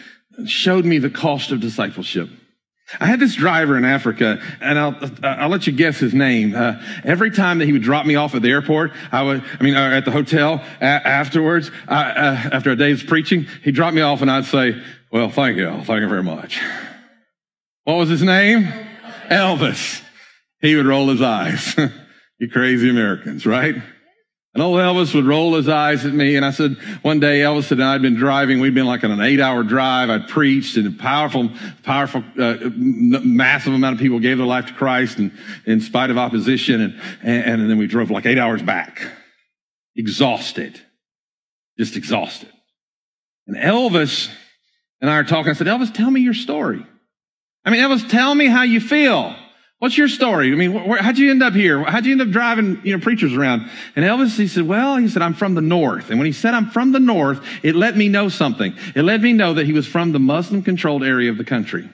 showed 0.48 0.86
me 0.86 0.98
the 0.98 1.10
cost 1.12 1.52
of 1.52 1.60
discipleship. 1.60 2.30
I 3.00 3.06
had 3.06 3.20
this 3.20 3.36
driver 3.36 3.78
in 3.78 3.86
Africa, 3.86 4.42
and 4.60 4.78
I'll, 4.78 4.96
I'll 5.24 5.50
let 5.50 5.68
you 5.68 5.74
guess 5.74 5.98
his 5.98 6.14
name. 6.14 6.56
Uh, 6.56 6.82
every 7.04 7.32
time 7.32 7.60
that 7.60 7.66
he 7.66 7.72
would 7.74 7.82
drop 7.84 8.06
me 8.06 8.16
off 8.16 8.36
at 8.36 8.42
the 8.42 8.50
airport, 8.50 8.92
I 9.12 9.24
would, 9.24 9.44
I 9.60 9.64
mean, 9.64 9.76
uh, 9.76 9.90
at 9.92 10.06
the 10.06 10.12
hotel 10.12 10.64
a- 10.82 10.84
afterwards, 10.84 11.72
uh, 11.88 11.94
after 12.52 12.72
a 12.72 12.76
day's 12.76 13.04
preaching, 13.04 13.48
he'd 13.64 13.76
drop 13.76 13.94
me 13.94 14.02
off 14.02 14.22
and 14.22 14.30
I'd 14.30 14.46
say, 14.46 14.82
well, 15.12 15.30
thank 15.30 15.58
you. 15.58 15.70
Thank 15.84 16.02
you 16.02 16.10
very 16.10 16.24
much. 16.24 16.60
What 17.84 17.96
was 17.96 18.10
his 18.10 18.24
name? 18.24 18.72
Elvis. 19.30 20.02
He 20.62 20.76
would 20.76 20.86
roll 20.86 21.08
his 21.10 21.22
eyes. 21.22 21.76
you 22.40 22.50
crazy 22.50 22.90
Americans, 22.90 23.46
right? 23.46 23.76
And 24.54 24.62
old 24.62 24.80
Elvis 24.80 25.16
would 25.16 25.26
roll 25.26 25.56
his 25.56 25.70
eyes 25.70 26.06
at 26.06 26.14
me. 26.14 26.36
And 26.36 26.46
I 26.46 26.52
said, 26.52 26.76
one 27.04 27.22
day 27.22 27.40
Elvis 27.40 27.72
and 27.72 27.82
I 27.82 27.94
had 27.94 28.02
been 28.02 28.16
driving. 28.16 28.60
We'd 28.60 28.74
been 28.74 28.86
like 28.86 29.02
on 29.06 29.12
an 29.12 29.22
eight 29.22 29.40
hour 29.40 29.64
drive. 29.64 30.10
I'd 30.10 30.28
preached 30.28 30.76
and 30.76 30.88
a 30.88 30.92
powerful, 30.92 31.50
powerful, 31.84 32.22
uh, 32.38 32.58
massive 32.76 33.74
amount 33.74 33.96
of 33.96 34.02
people 34.02 34.20
gave 34.20 34.38
their 34.38 34.48
life 34.48 34.66
to 34.66 34.74
Christ 34.74 35.20
and 35.20 35.32
in 35.66 35.80
spite 35.80 36.10
of 36.10 36.18
opposition. 36.18 36.82
And, 36.82 37.02
and, 37.24 37.62
and 37.62 37.70
then 37.70 37.78
we 37.78 37.88
drove 37.88 38.12
like 38.12 38.26
eight 38.26 38.38
hours 38.38 38.62
back, 38.62 39.02
exhausted, 39.96 40.82
just 41.80 41.96
exhausted. 41.96 42.50
And 43.48 43.56
Elvis 43.56 44.30
and 45.00 45.10
I 45.10 45.16
are 45.16 45.24
talking. 45.24 45.50
I 45.50 45.54
said, 45.54 45.68
Elvis, 45.68 45.94
tell 45.94 46.12
me 46.12 46.20
your 46.20 46.34
story. 46.34 46.86
I 47.64 47.70
mean, 47.70 47.80
Elvis, 47.80 48.10
tell 48.10 48.36
me 48.36 48.48
how 48.48 48.64
you 48.64 48.82
feel. 48.82 49.34
What's 49.82 49.98
your 49.98 50.10
story? 50.10 50.52
I 50.52 50.56
mean, 50.56 50.74
how'd 50.74 51.18
you 51.18 51.32
end 51.32 51.42
up 51.42 51.54
here? 51.54 51.84
How'd 51.84 52.06
you 52.06 52.12
end 52.12 52.22
up 52.22 52.30
driving, 52.30 52.80
you 52.84 52.96
know, 52.96 53.02
preachers 53.02 53.34
around? 53.34 53.68
And 53.96 54.06
Elvis, 54.06 54.38
he 54.38 54.48
said, 54.48 54.68
well, 54.68 54.96
he 54.98 55.08
said, 55.08 55.24
I'm 55.24 55.34
from 55.34 55.56
the 55.56 55.62
North. 55.62 56.12
And 56.12 56.20
when 56.20 56.28
he 56.28 56.34
said 56.34 56.54
I'm 56.54 56.70
from 56.70 56.92
the 56.92 57.00
North, 57.00 57.44
it 57.64 57.74
let 57.74 57.98
me 57.98 58.08
know 58.08 58.30
something. 58.30 58.76
It 58.94 59.02
let 59.02 59.22
me 59.22 59.34
know 59.34 59.56
that 59.56 59.66
he 59.66 59.74
was 59.74 59.88
from 59.88 60.12
the 60.12 60.20
Muslim 60.20 60.62
controlled 60.62 61.04
area 61.04 61.32
of 61.32 61.40
the 61.40 61.44
country. 61.44 61.90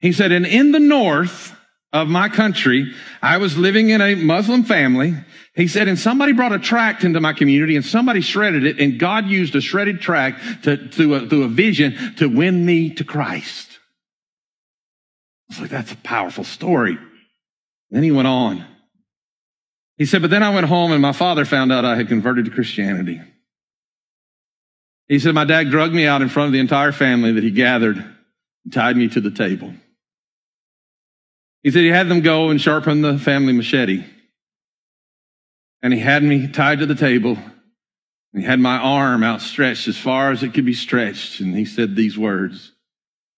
He 0.00 0.14
said, 0.14 0.32
and 0.32 0.46
in 0.46 0.72
the 0.72 0.80
North 0.80 1.54
of 1.92 2.08
my 2.08 2.30
country, 2.30 2.94
I 3.20 3.36
was 3.36 3.58
living 3.58 3.90
in 3.90 4.00
a 4.00 4.14
Muslim 4.14 4.64
family. 4.64 5.14
He 5.54 5.68
said, 5.68 5.86
and 5.86 5.98
somebody 5.98 6.32
brought 6.32 6.52
a 6.52 6.58
tract 6.58 7.04
into 7.04 7.20
my 7.20 7.34
community 7.34 7.76
and 7.76 7.84
somebody 7.84 8.22
shredded 8.22 8.64
it 8.64 8.80
and 8.80 8.98
God 8.98 9.26
used 9.26 9.54
a 9.54 9.60
shredded 9.60 10.00
tract 10.00 10.64
to, 10.64 10.88
through 10.88 11.12
a, 11.12 11.28
through 11.28 11.42
a 11.42 11.48
vision 11.48 12.14
to 12.16 12.26
win 12.26 12.64
me 12.64 12.88
to 12.94 13.04
Christ. 13.04 13.71
I 15.52 15.60
was 15.60 15.60
like, 15.60 15.70
that's 15.70 15.92
a 15.92 15.96
powerful 15.96 16.44
story. 16.44 16.96
Then 17.90 18.02
he 18.02 18.10
went 18.10 18.26
on. 18.26 18.64
He 19.98 20.06
said, 20.06 20.22
but 20.22 20.30
then 20.30 20.42
I 20.42 20.54
went 20.54 20.66
home 20.66 20.92
and 20.92 21.02
my 21.02 21.12
father 21.12 21.44
found 21.44 21.70
out 21.70 21.84
I 21.84 21.94
had 21.94 22.08
converted 22.08 22.46
to 22.46 22.50
Christianity. 22.50 23.20
He 25.08 25.18
said, 25.18 25.34
my 25.34 25.44
dad 25.44 25.70
drugged 25.70 25.94
me 25.94 26.06
out 26.06 26.22
in 26.22 26.30
front 26.30 26.46
of 26.46 26.52
the 26.54 26.58
entire 26.58 26.90
family 26.90 27.32
that 27.32 27.44
he 27.44 27.50
gathered 27.50 27.98
and 27.98 28.72
tied 28.72 28.96
me 28.96 29.08
to 29.08 29.20
the 29.20 29.30
table. 29.30 29.74
He 31.62 31.70
said 31.70 31.80
he 31.80 31.88
had 31.88 32.08
them 32.08 32.22
go 32.22 32.48
and 32.48 32.58
sharpen 32.58 33.02
the 33.02 33.18
family 33.18 33.52
machete. 33.52 34.04
And 35.82 35.92
he 35.92 36.00
had 36.00 36.22
me 36.22 36.48
tied 36.48 36.78
to 36.78 36.86
the 36.86 36.94
table. 36.94 37.36
And 38.32 38.42
he 38.42 38.48
had 38.48 38.58
my 38.58 38.78
arm 38.78 39.22
outstretched 39.22 39.86
as 39.86 39.98
far 39.98 40.30
as 40.30 40.42
it 40.42 40.54
could 40.54 40.64
be 40.64 40.72
stretched. 40.72 41.40
And 41.40 41.54
he 41.54 41.66
said 41.66 41.94
these 41.94 42.16
words. 42.16 42.72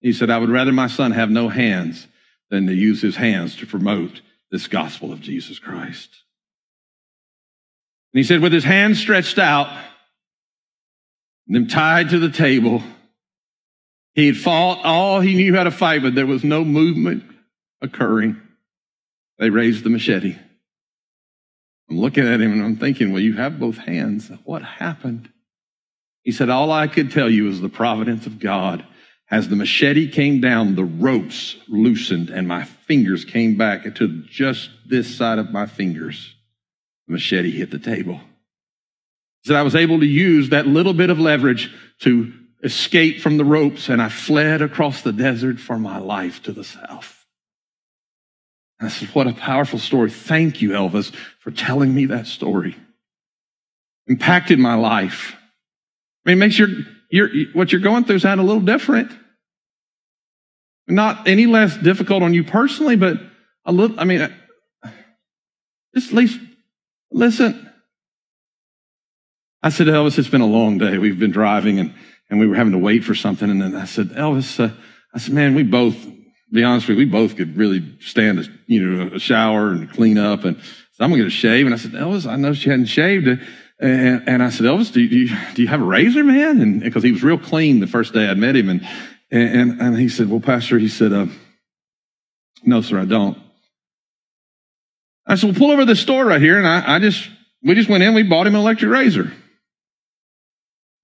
He 0.05 0.13
said, 0.13 0.29
I 0.29 0.37
would 0.37 0.51
rather 0.51 0.71
my 0.71 0.89
son 0.89 1.13
have 1.13 1.31
no 1.31 1.49
hands 1.49 2.07
than 2.51 2.67
to 2.67 2.75
use 2.75 3.01
his 3.01 3.17
hands 3.17 3.57
to 3.57 3.67
promote 3.67 4.21
this 4.51 4.67
gospel 4.67 5.15
of 5.15 5.23
Jesus 5.23 5.59
Christ. 5.59 6.11
And 8.13 8.19
he 8.19 8.23
said, 8.23 8.43
with 8.43 8.53
his 8.53 8.65
hands 8.65 9.01
stretched 9.01 9.39
out, 9.39 9.67
and 11.47 11.57
them 11.57 11.69
tied 11.69 12.11
to 12.11 12.19
the 12.19 12.29
table, 12.29 12.83
he 14.13 14.27
had 14.27 14.37
fought 14.37 14.85
all 14.85 15.21
he 15.21 15.37
knew 15.37 15.57
how 15.57 15.65
to 15.65 15.71
fight, 15.71 16.03
but 16.03 16.15
there 16.15 16.27
was 16.27 16.45
no 16.45 16.67
movement 16.67 17.25
occurring. 17.81 18.39
They 19.39 19.49
raised 19.49 19.85
the 19.85 19.91
machete. 19.91 20.37
I'm 21.89 21.99
looking 21.99 22.29
at 22.29 22.43
him 22.43 22.53
and 22.53 22.63
I'm 22.63 22.77
thinking, 22.77 23.11
well, 23.11 23.23
you 23.23 23.33
have 23.39 23.59
both 23.59 23.79
hands. 23.79 24.31
What 24.45 24.63
happened? 24.63 25.31
He 26.25 26.31
said, 26.31 26.51
all 26.51 26.71
I 26.71 26.89
could 26.89 27.11
tell 27.11 27.31
you 27.31 27.49
is 27.49 27.63
the 27.63 27.71
providence 27.71 28.27
of 28.27 28.39
God 28.39 28.85
as 29.35 29.49
the 29.49 29.57
machete 29.57 30.07
came 30.07 30.41
down, 30.41 30.77
the 30.77 30.85
ropes 30.85 31.57
loosened 31.67 32.31
and 32.31 32.47
my 32.47 32.63
fingers 32.63 33.25
came 33.25 33.57
back 33.57 33.93
to 33.97 34.23
just 34.29 34.71
this 34.87 35.13
side 35.13 35.41
of 35.41 35.51
my 35.51 35.67
fingers. 35.67 36.37
The 37.09 37.15
machete 37.15 37.51
hit 37.51 37.73
the 37.73 37.81
table. 37.81 38.21
So 39.45 39.57
I 39.57 39.63
was 39.63 39.75
able 39.75 39.99
to 39.99 40.07
use 40.07 40.51
that 40.51 40.69
little 40.69 40.95
bit 40.95 41.11
of 41.11 41.19
leverage 41.19 41.75
to 42.03 42.33
escape 42.63 43.21
from 43.21 43.37
the 43.37 43.45
ropes 43.45 43.89
and 43.89 44.01
I 44.01 44.09
fled 44.09 44.63
across 44.63 45.03
the 45.03 45.13
desert 45.13 45.59
for 45.59 45.81
my 45.81 45.99
life 45.99 46.41
to 46.45 46.53
the 46.53 46.63
south. 46.63 47.27
I 48.81 48.87
said, 48.87 49.09
what 49.17 49.27
a 49.27 49.33
powerful 49.33 49.81
story. 49.81 50.11
Thank 50.11 50.63
you, 50.63 50.71
Elvis, 50.71 51.13
for 51.41 51.51
telling 51.51 51.93
me 51.93 52.07
that 52.07 52.29
story. 52.29 52.77
Impacted 54.07 54.61
my 54.61 54.75
life. 54.75 55.35
I 56.25 56.31
mean, 56.31 56.39
it 56.39 56.41
makes 56.41 56.57
your 56.57 56.69
you're, 57.11 57.31
what 57.53 57.73
you're 57.73 57.81
going 57.81 58.05
through 58.05 58.21
sound 58.21 58.41
a 58.41 58.45
little 58.45 58.63
different. 58.63 59.11
Not 60.87 61.27
any 61.27 61.47
less 61.47 61.77
difficult 61.77 62.23
on 62.23 62.35
you 62.35 62.45
personally, 62.45 62.97
but 62.97 63.19
a 63.65 63.73
little, 63.73 63.99
I 63.99 64.05
mean, 64.05 64.33
just 65.95 66.09
at 66.09 66.15
least 66.15 66.39
listen. 67.11 67.71
I 69.63 69.71
said, 69.71 69.87
Elvis, 69.87 70.19
it's 70.19 70.29
been 70.29 70.43
a 70.43 70.47
long 70.47 70.77
day. 70.77 70.99
We've 70.99 71.19
been 71.19 71.31
driving 71.31 71.79
and, 71.79 71.95
and 72.29 72.39
we 72.39 72.47
were 72.47 72.55
having 72.55 72.73
to 72.73 72.79
wait 72.79 73.03
for 73.03 73.15
something. 73.15 73.49
And 73.49 73.63
then 73.63 73.75
I 73.75 73.87
said, 73.87 74.11
Elvis, 74.11 74.63
uh, 74.63 74.75
I 75.15 75.19
said, 75.19 75.33
man, 75.33 75.55
we 75.55 75.63
both, 75.63 75.97
be 76.53 76.63
honest 76.63 76.87
with 76.87 76.99
you, 76.99 77.07
we 77.07 77.11
both 77.11 77.37
could 77.37 77.57
really 77.57 77.97
stand 78.01 78.41
a, 78.41 78.45
you 78.67 78.85
know, 78.85 79.15
a 79.15 79.19
shower 79.19 79.71
and 79.71 79.91
clean 79.91 80.19
up. 80.19 80.45
And 80.45 80.59
so 80.59 81.05
I'm 81.05 81.11
going 81.11 81.21
to 81.21 81.25
get 81.25 81.29
a 81.29 81.31
shave. 81.31 81.65
And 81.65 81.75
I 81.75 81.79
said, 81.79 81.93
Elvis, 81.93 82.31
I 82.31 82.37
know 82.37 82.53
she 82.53 82.69
hadn't 82.69 82.87
shaved. 82.87 83.27
And, 83.27 83.41
and 84.29 84.43
I 84.43 84.51
said, 84.51 84.67
Elvis, 84.67 84.93
do 84.93 85.01
you, 85.01 85.35
do 85.55 85.63
you 85.63 85.69
have 85.69 85.81
a 85.81 85.85
razor, 85.85 86.25
man? 86.25 86.61
And 86.61 86.81
because 86.81 87.03
he 87.03 87.13
was 87.13 87.23
real 87.23 87.39
clean 87.39 87.81
the 87.81 87.87
first 87.87 88.13
day 88.13 88.29
I'd 88.29 88.37
met 88.37 88.57
him. 88.57 88.69
And, 88.69 88.87
and, 89.35 89.81
and 89.81 89.99
he 89.99 90.09
said, 90.09 90.31
well, 90.31 90.41
pastor, 90.41 90.79
he 90.79 90.89
said, 90.89 91.13
uh, 91.13 91.27
no, 92.63 92.81
sir, 92.81 93.01
I 93.01 93.05
don't. 93.05 93.37
I 95.27 95.35
said, 95.35 95.51
well, 95.51 95.59
pull 95.59 95.71
over 95.73 95.85
the 95.85 95.97
store 95.97 96.25
right 96.25 96.41
here. 96.41 96.59
And 96.59 96.69
I, 96.69 96.97
I 96.97 96.99
just, 97.01 97.29
we 97.63 97.75
just 97.75 97.89
went 97.89 98.05
in, 98.05 98.15
we 98.15 98.23
bought 98.23 98.47
him 98.47 98.55
an 98.55 98.61
electric 98.61 98.91
razor. 98.91 99.33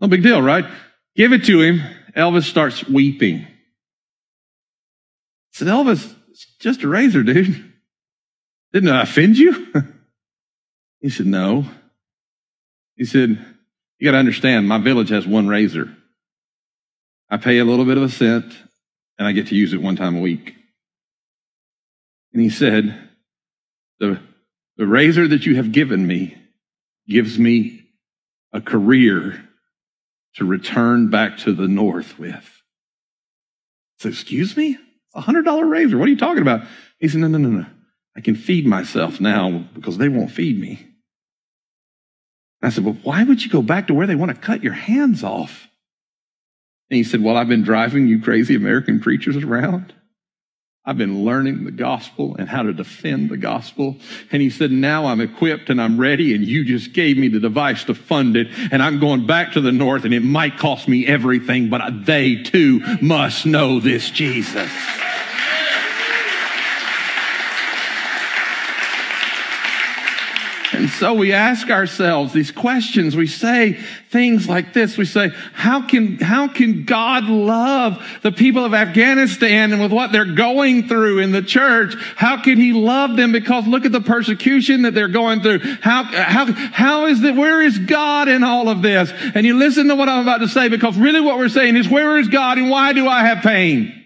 No 0.01 0.09
big 0.09 0.23
deal, 0.23 0.41
right? 0.41 0.65
Give 1.17 1.33
it 1.33 1.45
to 1.47 1.61
him. 1.61 1.83
Elvis 2.17 2.45
starts 2.45 2.87
weeping. 2.87 3.41
I 3.41 3.49
said, 5.53 5.69
Elvis, 5.69 6.15
it's 6.31 6.47
just 6.61 6.85
a 6.85 6.89
razor, 6.89 7.23
dude. 7.23 7.73
Didn't 8.73 8.91
I 8.91 9.03
offend 9.03 9.37
you? 9.39 9.73
he 11.01 11.11
said, 11.11 11.27
no. 11.27 11.65
He 12.95 13.05
said, 13.05 13.45
you 13.99 14.05
got 14.07 14.13
to 14.13 14.19
understand, 14.19 14.69
my 14.69 14.79
village 14.79 15.09
has 15.09 15.27
one 15.27 15.49
razor. 15.49 15.97
I 17.31 17.37
pay 17.37 17.59
a 17.59 17.65
little 17.65 17.85
bit 17.85 17.97
of 17.97 18.03
a 18.03 18.09
cent 18.09 18.57
and 19.19 19.29
I 19.29 19.33
get 19.33 19.49
to 19.49 19.55
use 19.55 19.73
it 19.73 19.83
one 19.83 19.97
time 19.97 20.17
a 20.17 20.21
week. 20.21 20.55
And 22.33 22.43
he 22.43 22.51
said, 22.51 23.09
the, 23.99 24.21
the 24.77 24.87
razor 24.87 25.29
that 25.29 25.47
you 25.47 25.57
have 25.57 25.73
given 25.73 26.07
me 26.07 26.37
gives 27.09 27.39
me 27.39 27.85
a 28.53 28.61
career 28.61 29.49
to 30.37 30.45
return 30.45 31.11
back 31.11 31.39
to 31.39 31.53
the 31.53 31.69
north 31.69 32.19
with. 32.19 32.63
So, 33.99 34.09
excuse 34.09 34.57
me? 34.57 34.79
A 35.15 35.21
hundred 35.21 35.45
dollar 35.45 35.67
razor. 35.67 35.99
What 35.99 36.07
are 36.07 36.13
you 36.13 36.17
talking 36.17 36.43
about? 36.43 36.67
He 36.99 37.09
said, 37.09 37.21
no, 37.21 37.29
no, 37.29 37.39
no, 37.39 37.49
no. 37.49 37.67
I 38.17 38.21
can 38.21 38.35
feed 38.35 38.67
myself 38.67 39.21
now 39.21 39.67
because 39.75 39.99
they 39.99 40.09
won't 40.09 40.31
feed 40.31 40.59
me. 40.59 40.87
I 42.63 42.71
said, 42.71 42.85
well, 42.85 42.97
why 43.03 43.25
would 43.25 43.43
you 43.43 43.51
go 43.51 43.63
back 43.63 43.87
to 43.87 43.95
where 43.95 44.07
they 44.07 44.15
want 44.15 44.35
to 44.35 44.41
cut 44.41 44.63
your 44.63 44.75
hands 44.75 45.25
off? 45.25 45.69
And 46.91 46.97
he 46.97 47.05
said, 47.05 47.23
well, 47.23 47.37
I've 47.37 47.49
been 47.49 47.63
driving 47.63 48.09
you 48.09 48.21
crazy 48.21 48.57
American 48.57 49.01
preachers 49.01 49.37
around. 49.37 49.95
I've 50.85 50.99
been 50.99 51.25
learning 51.25 51.65
the 51.65 51.71
gospel 51.71 52.35
and 52.37 52.49
how 52.49 52.63
to 52.63 52.73
defend 52.73 53.29
the 53.29 53.37
gospel. 53.37 53.97
And 54.33 54.41
he 54.43 54.51
said, 54.51 54.73
now 54.73 55.07
I'm 55.07 55.21
equipped 55.21 55.71
and 55.71 55.81
I'm 55.81 56.01
ready 56.01 56.35
and 56.35 56.43
you 56.43 56.65
just 56.65 56.93
gave 56.95 57.17
me 57.17 57.29
the 57.29 57.39
device 57.39 57.85
to 57.85 57.95
fund 57.95 58.37
it 58.37 58.49
and 58.73 58.83
I'm 58.83 58.99
going 58.99 59.27
back 59.27 59.53
to 59.53 59.61
the 59.61 59.73
north 59.73 60.05
and 60.05 60.15
it 60.15 60.25
might 60.25 60.59
cost 60.59 60.89
me 60.89 61.07
everything, 61.07 61.69
but 61.69 62.07
they 62.07 62.37
too 62.37 62.81
must 63.01 63.47
know 63.47 63.79
this 63.79 64.11
Jesus. 64.11 64.71
So 71.01 71.15
we 71.15 71.33
ask 71.33 71.71
ourselves 71.71 72.35
these 72.35 72.53
questions. 72.53 73.17
We 73.17 73.27
say 73.27 73.81
things 74.11 74.47
like 74.47 74.75
this. 74.75 74.99
We 74.99 75.07
say, 75.07 75.31
how 75.55 75.87
can, 75.87 76.19
how 76.19 76.47
can 76.47 76.85
God 76.85 77.25
love 77.25 78.07
the 78.21 78.31
people 78.31 78.67
of 78.67 78.75
Afghanistan 78.75 79.73
and 79.73 79.81
with 79.81 79.93
what 79.93 80.13
they're 80.13 80.35
going 80.35 80.89
through 80.89 81.21
in 81.21 81.33
the 81.33 81.41
church? 81.41 81.95
How 82.17 82.43
can 82.43 82.59
he 82.59 82.75
love 82.75 83.17
them? 83.17 83.33
Because 83.33 83.67
look 83.67 83.87
at 83.87 83.93
the 83.93 84.03
persecution 84.03 84.83
that 84.83 84.93
they're 84.93 85.09
going 85.09 85.41
through. 85.41 85.61
How, 85.81 86.05
how, 86.05 86.53
how 86.53 87.07
is 87.07 87.23
that? 87.23 87.35
Where 87.35 87.63
is 87.63 87.79
God 87.79 88.29
in 88.29 88.45
all 88.45 88.69
of 88.69 88.83
this? 88.83 89.11
And 89.35 89.47
you 89.47 89.57
listen 89.57 89.89
to 89.89 89.95
what 89.95 90.11
I'm 90.11 90.21
about 90.21 90.41
to 90.41 90.49
say 90.49 90.69
because 90.69 90.99
really 90.99 91.23
what 91.23 91.39
we're 91.39 91.49
saying 91.49 91.77
is 91.77 91.89
where 91.89 92.19
is 92.19 92.29
God 92.29 92.59
and 92.59 92.69
why 92.69 92.93
do 92.93 93.09
I 93.09 93.25
have 93.25 93.39
pain? 93.39 94.05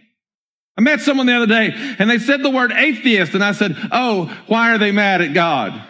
I 0.79 0.81
met 0.81 1.01
someone 1.01 1.27
the 1.27 1.35
other 1.35 1.47
day 1.47 1.73
and 1.99 2.09
they 2.09 2.21
said 2.21 2.45
the 2.45 2.51
word 2.51 2.71
atheist 2.71 3.35
and 3.35 3.43
I 3.43 3.51
said, 3.51 3.77
oh, 3.91 4.27
why 4.47 4.73
are 4.73 4.79
they 4.79 4.93
mad 4.93 5.23
at 5.23 5.35
God? 5.35 5.89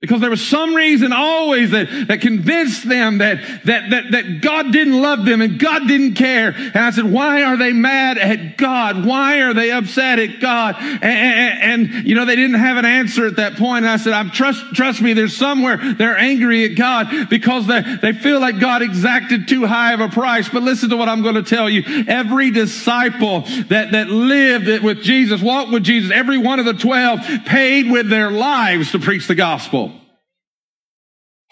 Because 0.00 0.20
there 0.20 0.30
was 0.30 0.46
some 0.46 0.76
reason 0.76 1.12
always 1.12 1.72
that, 1.72 1.88
that 2.06 2.20
convinced 2.20 2.88
them 2.88 3.18
that, 3.18 3.40
that, 3.64 3.90
that, 3.90 4.10
that 4.12 4.40
God 4.40 4.70
didn't 4.70 5.02
love 5.02 5.24
them 5.24 5.40
and 5.40 5.58
God 5.58 5.88
didn't 5.88 6.14
care. 6.14 6.50
And 6.50 6.76
I 6.76 6.90
said, 6.90 7.10
why 7.10 7.42
are 7.42 7.56
they 7.56 7.72
mad 7.72 8.16
at 8.16 8.56
God? 8.56 9.04
Why 9.04 9.40
are 9.40 9.52
they 9.52 9.72
upset 9.72 10.20
at 10.20 10.38
God? 10.38 10.76
And, 10.78 11.04
and, 11.04 11.88
and, 11.90 12.06
you 12.06 12.14
know, 12.14 12.26
they 12.26 12.36
didn't 12.36 12.60
have 12.60 12.76
an 12.76 12.84
answer 12.84 13.26
at 13.26 13.36
that 13.36 13.56
point. 13.56 13.86
And 13.86 13.90
I 13.90 13.96
said, 13.96 14.12
I'm 14.12 14.30
trust, 14.30 14.72
trust 14.72 15.02
me, 15.02 15.14
there's 15.14 15.36
somewhere 15.36 15.78
they're 15.94 16.16
angry 16.16 16.64
at 16.66 16.76
God 16.76 17.28
because 17.28 17.66
they, 17.66 17.82
they 18.00 18.12
feel 18.12 18.38
like 18.38 18.60
God 18.60 18.82
exacted 18.82 19.48
too 19.48 19.66
high 19.66 19.94
of 19.94 20.00
a 20.00 20.08
price. 20.08 20.48
But 20.48 20.62
listen 20.62 20.90
to 20.90 20.96
what 20.96 21.08
I'm 21.08 21.22
going 21.22 21.34
to 21.34 21.42
tell 21.42 21.68
you. 21.68 21.82
Every 22.06 22.52
disciple 22.52 23.40
that, 23.66 23.90
that 23.90 24.10
lived 24.10 24.84
with 24.84 25.02
Jesus, 25.02 25.42
walked 25.42 25.72
with 25.72 25.82
Jesus, 25.82 26.12
every 26.12 26.38
one 26.38 26.60
of 26.60 26.66
the 26.66 26.74
12 26.74 27.20
paid 27.46 27.90
with 27.90 28.08
their 28.08 28.30
lives 28.30 28.92
to 28.92 29.00
preach 29.00 29.26
the 29.26 29.34
gospel. 29.34 29.87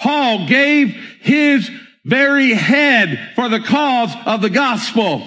Paul 0.01 0.47
gave 0.47 0.95
his 1.21 1.71
very 2.05 2.53
head 2.53 3.33
for 3.35 3.49
the 3.49 3.61
cause 3.61 4.15
of 4.27 4.41
the 4.41 4.51
gospel. 4.51 5.27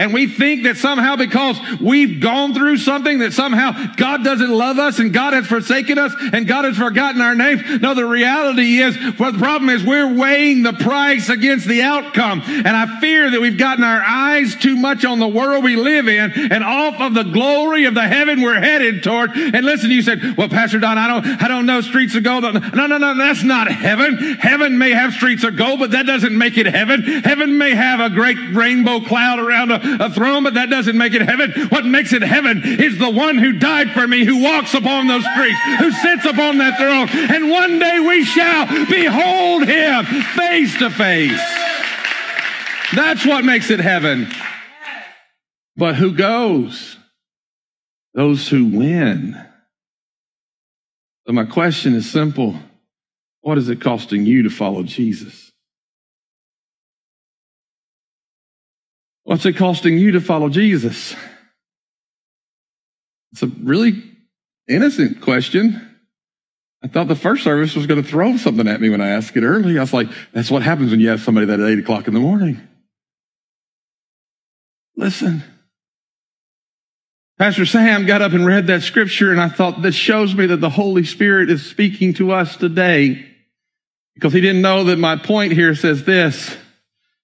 And 0.00 0.14
we 0.14 0.26
think 0.26 0.62
that 0.62 0.78
somehow 0.78 1.16
because 1.16 1.60
we've 1.78 2.20
gone 2.20 2.54
through 2.54 2.78
something 2.78 3.18
that 3.18 3.34
somehow 3.34 3.72
God 3.96 4.24
doesn't 4.24 4.50
love 4.50 4.78
us 4.78 4.98
and 4.98 5.12
God 5.12 5.34
has 5.34 5.46
forsaken 5.46 5.98
us 5.98 6.14
and 6.32 6.48
God 6.48 6.64
has 6.64 6.78
forgotten 6.78 7.20
our 7.20 7.34
names. 7.34 7.82
No, 7.82 7.92
the 7.92 8.06
reality 8.06 8.78
is, 8.78 8.96
well, 9.18 9.30
the 9.30 9.38
problem 9.38 9.68
is 9.68 9.84
we're 9.84 10.14
weighing 10.14 10.62
the 10.62 10.72
price 10.72 11.28
against 11.28 11.68
the 11.68 11.82
outcome. 11.82 12.40
And 12.46 12.68
I 12.68 12.98
fear 12.98 13.30
that 13.30 13.42
we've 13.42 13.58
gotten 13.58 13.84
our 13.84 14.00
eyes 14.02 14.56
too 14.56 14.74
much 14.74 15.04
on 15.04 15.18
the 15.18 15.28
world 15.28 15.62
we 15.62 15.76
live 15.76 16.08
in 16.08 16.32
and 16.50 16.64
off 16.64 16.98
of 16.98 17.12
the 17.12 17.24
glory 17.24 17.84
of 17.84 17.92
the 17.92 18.08
heaven 18.08 18.40
we're 18.40 18.58
headed 18.58 19.02
toward. 19.02 19.32
And 19.32 19.66
listen, 19.66 19.90
you 19.90 20.00
said, 20.00 20.34
well, 20.38 20.48
Pastor 20.48 20.78
Don, 20.78 20.96
I 20.96 21.08
don't, 21.08 21.42
I 21.42 21.46
don't 21.46 21.66
know 21.66 21.82
streets 21.82 22.14
of 22.14 22.22
gold. 22.22 22.44
No, 22.44 22.86
no, 22.86 22.96
no, 22.96 23.18
that's 23.18 23.44
not 23.44 23.70
heaven. 23.70 24.16
Heaven 24.40 24.78
may 24.78 24.92
have 24.92 25.12
streets 25.12 25.44
of 25.44 25.58
gold, 25.58 25.78
but 25.78 25.90
that 25.90 26.06
doesn't 26.06 26.36
make 26.36 26.56
it 26.56 26.64
heaven. 26.64 27.02
Heaven 27.02 27.58
may 27.58 27.74
have 27.74 28.00
a 28.00 28.08
great 28.08 28.38
rainbow 28.54 29.00
cloud 29.00 29.38
around 29.38 29.70
a 29.70 29.89
a 29.98 30.10
throne, 30.10 30.44
but 30.44 30.54
that 30.54 30.70
doesn't 30.70 30.96
make 30.96 31.14
it 31.14 31.22
heaven. 31.22 31.52
What 31.68 31.84
makes 31.84 32.12
it 32.12 32.22
heaven 32.22 32.62
is 32.64 32.98
the 32.98 33.10
one 33.10 33.38
who 33.38 33.58
died 33.58 33.90
for 33.92 34.06
me, 34.06 34.24
who 34.24 34.42
walks 34.42 34.74
upon 34.74 35.06
those 35.06 35.24
streets, 35.24 35.58
who 35.78 35.90
sits 35.90 36.24
upon 36.24 36.58
that 36.58 36.78
throne. 36.78 37.08
And 37.30 37.50
one 37.50 37.78
day 37.78 38.00
we 38.00 38.24
shall 38.24 38.66
behold 38.86 39.66
him 39.66 40.04
face 40.04 40.78
to 40.78 40.90
face. 40.90 41.40
That's 42.94 43.24
what 43.24 43.44
makes 43.44 43.70
it 43.70 43.80
heaven. 43.80 44.28
But 45.76 45.94
who 45.96 46.12
goes? 46.12 46.96
Those 48.14 48.48
who 48.48 48.66
win. 48.66 49.40
So 51.26 51.32
my 51.32 51.44
question 51.44 51.94
is 51.94 52.10
simple. 52.10 52.56
What 53.42 53.56
is 53.56 53.68
it 53.68 53.80
costing 53.80 54.26
you 54.26 54.42
to 54.42 54.50
follow 54.50 54.82
Jesus? 54.82 55.49
What's 59.30 59.46
it 59.46 59.56
costing 59.56 59.96
you 59.96 60.10
to 60.10 60.20
follow 60.20 60.48
Jesus? 60.48 61.14
It's 63.30 63.44
a 63.44 63.46
really 63.46 64.02
innocent 64.66 65.20
question. 65.20 65.88
I 66.82 66.88
thought 66.88 67.06
the 67.06 67.14
first 67.14 67.44
service 67.44 67.76
was 67.76 67.86
going 67.86 68.02
to 68.02 68.08
throw 68.08 68.36
something 68.38 68.66
at 68.66 68.80
me 68.80 68.88
when 68.88 69.00
I 69.00 69.10
asked 69.10 69.36
it 69.36 69.44
early. 69.44 69.78
I 69.78 69.82
was 69.82 69.92
like, 69.92 70.08
that's 70.32 70.50
what 70.50 70.64
happens 70.64 70.90
when 70.90 70.98
you 70.98 71.12
ask 71.12 71.24
somebody 71.24 71.46
that 71.46 71.60
at 71.60 71.68
eight 71.68 71.78
o'clock 71.78 72.08
in 72.08 72.14
the 72.14 72.18
morning. 72.18 72.60
Listen. 74.96 75.44
Pastor 77.38 77.66
Sam 77.66 78.06
got 78.06 78.22
up 78.22 78.32
and 78.32 78.44
read 78.44 78.66
that 78.66 78.82
scripture 78.82 79.30
and 79.30 79.40
I 79.40 79.48
thought 79.48 79.80
this 79.80 79.94
shows 79.94 80.34
me 80.34 80.46
that 80.46 80.60
the 80.60 80.70
Holy 80.70 81.04
Spirit 81.04 81.50
is 81.50 81.64
speaking 81.64 82.14
to 82.14 82.32
us 82.32 82.56
today 82.56 83.24
because 84.16 84.32
he 84.32 84.40
didn't 84.40 84.62
know 84.62 84.82
that 84.82 84.98
my 84.98 85.14
point 85.14 85.52
here 85.52 85.76
says 85.76 86.02
this. 86.02 86.56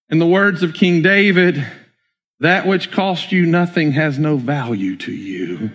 In 0.08 0.20
the 0.20 0.26
words 0.28 0.62
of 0.62 0.72
King 0.72 1.02
David, 1.02 1.66
that 2.40 2.66
which 2.66 2.90
cost 2.90 3.32
you 3.32 3.46
nothing 3.46 3.92
has 3.92 4.18
no 4.18 4.36
value 4.36 4.96
to 4.96 5.12
you. 5.12 5.70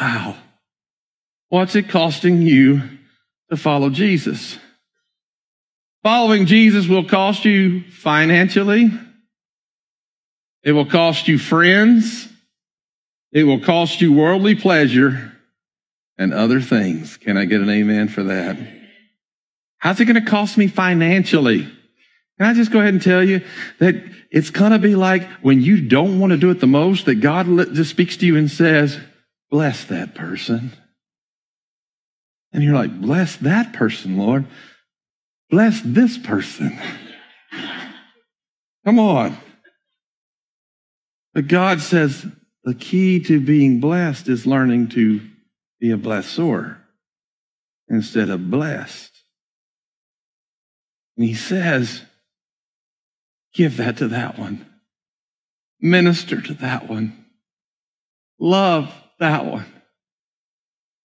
Wow. 0.00 0.36
What's 1.48 1.74
it 1.74 1.88
costing 1.88 2.42
you 2.42 2.82
to 3.50 3.56
follow 3.56 3.90
Jesus? 3.90 4.58
Following 6.02 6.46
Jesus 6.46 6.86
will 6.86 7.04
cost 7.04 7.44
you 7.44 7.82
financially. 7.90 8.90
It 10.62 10.72
will 10.72 10.86
cost 10.86 11.28
you 11.28 11.38
friends. 11.38 12.28
It 13.32 13.44
will 13.44 13.60
cost 13.60 14.00
you 14.00 14.12
worldly 14.12 14.54
pleasure 14.54 15.32
and 16.16 16.32
other 16.32 16.60
things. 16.60 17.16
Can 17.16 17.36
I 17.36 17.44
get 17.44 17.60
an 17.60 17.70
amen 17.70 18.08
for 18.08 18.24
that? 18.24 18.56
How's 19.78 20.00
it 20.00 20.06
going 20.06 20.22
to 20.22 20.30
cost 20.30 20.56
me 20.56 20.66
financially? 20.66 21.70
Can 22.38 22.46
I 22.46 22.54
just 22.54 22.70
go 22.70 22.78
ahead 22.78 22.94
and 22.94 23.02
tell 23.02 23.22
you 23.22 23.44
that 23.80 23.96
it's 24.30 24.50
going 24.50 24.70
to 24.70 24.78
be 24.78 24.94
like 24.94 25.28
when 25.42 25.60
you 25.60 25.80
don't 25.88 26.20
want 26.20 26.30
to 26.30 26.36
do 26.36 26.50
it 26.50 26.60
the 26.60 26.66
most, 26.66 27.06
that 27.06 27.16
God 27.16 27.46
just 27.74 27.90
speaks 27.90 28.16
to 28.18 28.26
you 28.26 28.36
and 28.36 28.50
says, 28.50 28.98
bless 29.50 29.84
that 29.86 30.14
person. 30.14 30.72
And 32.52 32.62
you're 32.62 32.74
like, 32.74 33.00
bless 33.00 33.36
that 33.36 33.72
person, 33.72 34.16
Lord. 34.16 34.46
Bless 35.50 35.80
this 35.82 36.16
person. 36.16 36.78
Come 38.84 38.98
on. 38.98 39.36
But 41.34 41.48
God 41.48 41.80
says 41.80 42.24
the 42.64 42.74
key 42.74 43.20
to 43.24 43.40
being 43.40 43.80
blessed 43.80 44.28
is 44.28 44.46
learning 44.46 44.88
to 44.90 45.20
be 45.80 45.90
a 45.90 45.96
blessor 45.96 46.76
instead 47.88 48.30
of 48.30 48.50
blessed. 48.50 49.10
And 51.16 51.26
he 51.26 51.34
says, 51.34 52.02
Give 53.58 53.76
that 53.78 53.96
to 53.96 54.08
that 54.08 54.38
one. 54.38 54.64
Minister 55.80 56.40
to 56.40 56.54
that 56.54 56.88
one. 56.88 57.26
Love 58.38 58.94
that 59.18 59.44
one. 59.44 59.66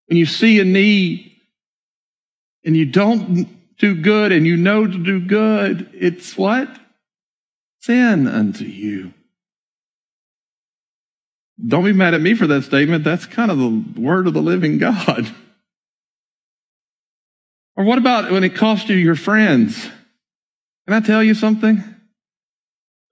When 0.06 0.18
you 0.18 0.28
see 0.28 0.60
a 0.60 0.64
need 0.64 1.32
and 2.64 2.78
you 2.78 2.86
don't 2.86 3.50
do 3.80 4.00
good 4.00 4.32
and 4.32 4.46
you 4.46 4.56
know 4.56 4.86
to 4.86 4.98
do 4.98 5.20
good, 5.20 5.90
it's 5.94 6.38
what? 6.38 6.70
sin 7.84 8.28
unto 8.28 8.64
you. 8.64 9.14
Don't 11.68 11.84
be 11.84 11.92
mad 11.92 12.14
at 12.14 12.22
me 12.22 12.34
for 12.34 12.48
that 12.48 12.64
statement. 12.64 13.04
That's 13.04 13.26
kind 13.26 13.52
of 13.52 13.58
the 13.58 13.84
word 14.00 14.26
of 14.28 14.34
the 14.34 14.42
living 14.42 14.78
God. 14.78 15.28
Or 17.76 17.84
what 17.86 17.98
about 17.98 18.30
when 18.30 18.44
it 18.44 18.54
costs 18.54 18.88
you 18.88 18.96
your 18.96 19.16
friends? 19.16 19.90
Can 20.86 20.94
I 20.94 21.00
tell 21.00 21.24
you 21.24 21.34
something? 21.34 21.93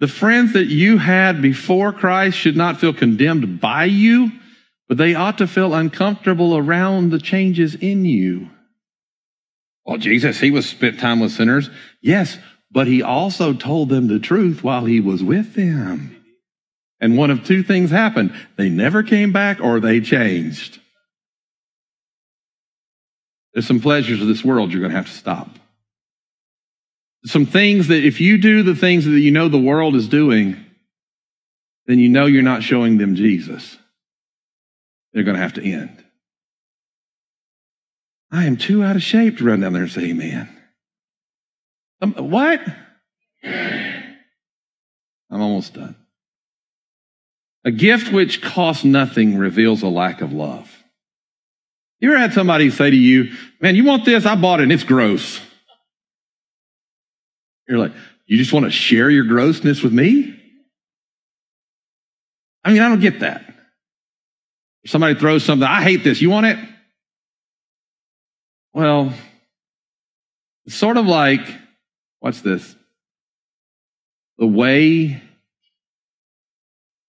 The 0.01 0.07
friends 0.07 0.53
that 0.53 0.65
you 0.65 0.97
had 0.97 1.43
before 1.43 1.93
Christ 1.93 2.35
should 2.35 2.57
not 2.57 2.79
feel 2.79 2.91
condemned 2.91 3.61
by 3.61 3.85
you, 3.85 4.31
but 4.89 4.97
they 4.97 5.13
ought 5.13 5.37
to 5.37 5.47
feel 5.47 5.75
uncomfortable 5.75 6.57
around 6.57 7.11
the 7.11 7.19
changes 7.19 7.75
in 7.75 8.03
you. 8.03 8.49
Well, 9.85 9.99
Jesus, 9.99 10.39
he 10.39 10.49
was 10.49 10.67
spent 10.67 10.99
time 10.99 11.19
with 11.19 11.33
sinners. 11.33 11.69
Yes, 12.01 12.39
but 12.71 12.87
he 12.87 13.03
also 13.03 13.53
told 13.53 13.89
them 13.89 14.07
the 14.07 14.17
truth 14.17 14.63
while 14.63 14.85
he 14.85 14.99
was 14.99 15.23
with 15.23 15.53
them. 15.53 16.17
And 16.99 17.15
one 17.15 17.29
of 17.29 17.43
two 17.43 17.61
things 17.61 17.91
happened. 17.91 18.33
They 18.57 18.69
never 18.69 19.03
came 19.03 19.31
back 19.31 19.61
or 19.61 19.79
they 19.79 20.01
changed. 20.01 20.79
There's 23.53 23.67
some 23.67 23.81
pleasures 23.81 24.19
of 24.19 24.27
this 24.27 24.43
world 24.43 24.71
you're 24.71 24.81
going 24.81 24.91
to 24.93 24.97
have 24.97 25.05
to 25.05 25.11
stop. 25.11 25.49
Some 27.25 27.45
things 27.45 27.87
that 27.89 28.03
if 28.03 28.19
you 28.19 28.37
do 28.37 28.63
the 28.63 28.75
things 28.75 29.05
that 29.05 29.19
you 29.19 29.31
know 29.31 29.47
the 29.47 29.59
world 29.59 29.95
is 29.95 30.07
doing, 30.07 30.57
then 31.85 31.99
you 31.99 32.09
know 32.09 32.25
you're 32.25 32.41
not 32.41 32.63
showing 32.63 32.97
them 32.97 33.15
Jesus. 33.15 33.77
They're 35.13 35.23
going 35.23 35.35
to 35.35 35.41
have 35.41 35.53
to 35.53 35.63
end. 35.63 36.03
I 38.31 38.45
am 38.45 38.57
too 38.57 38.83
out 38.83 38.95
of 38.95 39.03
shape 39.03 39.37
to 39.37 39.43
run 39.43 39.59
down 39.59 39.73
there 39.73 39.83
and 39.83 39.91
say 39.91 40.09
amen. 40.09 40.49
Um, 42.01 42.13
what? 42.13 42.61
I'm 43.43 45.41
almost 45.41 45.73
done. 45.73 45.95
A 47.63 47.71
gift 47.71 48.11
which 48.11 48.41
costs 48.41 48.83
nothing 48.83 49.37
reveals 49.37 49.83
a 49.83 49.87
lack 49.87 50.21
of 50.21 50.33
love. 50.33 50.71
You 51.99 52.11
ever 52.11 52.19
had 52.19 52.33
somebody 52.33 52.71
say 52.71 52.89
to 52.89 52.97
you, 52.97 53.33
man, 53.59 53.75
you 53.75 53.83
want 53.83 54.05
this? 54.05 54.25
I 54.25 54.35
bought 54.35 54.59
it 54.59 54.63
and 54.63 54.71
it's 54.71 54.83
gross. 54.83 55.39
You're 57.71 57.79
like, 57.79 57.93
you 58.25 58.37
just 58.37 58.51
want 58.51 58.65
to 58.65 58.69
share 58.69 59.09
your 59.09 59.23
grossness 59.23 59.81
with 59.81 59.93
me? 59.93 60.37
I 62.65 62.73
mean, 62.73 62.81
I 62.81 62.89
don't 62.89 62.99
get 62.99 63.21
that. 63.21 63.45
If 64.83 64.91
somebody 64.91 65.17
throws 65.17 65.45
something, 65.45 65.65
I 65.65 65.81
hate 65.81 66.03
this. 66.03 66.21
You 66.21 66.29
want 66.29 66.47
it? 66.47 66.59
Well, 68.73 69.13
it's 70.65 70.75
sort 70.75 70.97
of 70.97 71.05
like, 71.05 71.39
what's 72.19 72.41
this? 72.41 72.75
The 74.37 74.47
way 74.47 75.23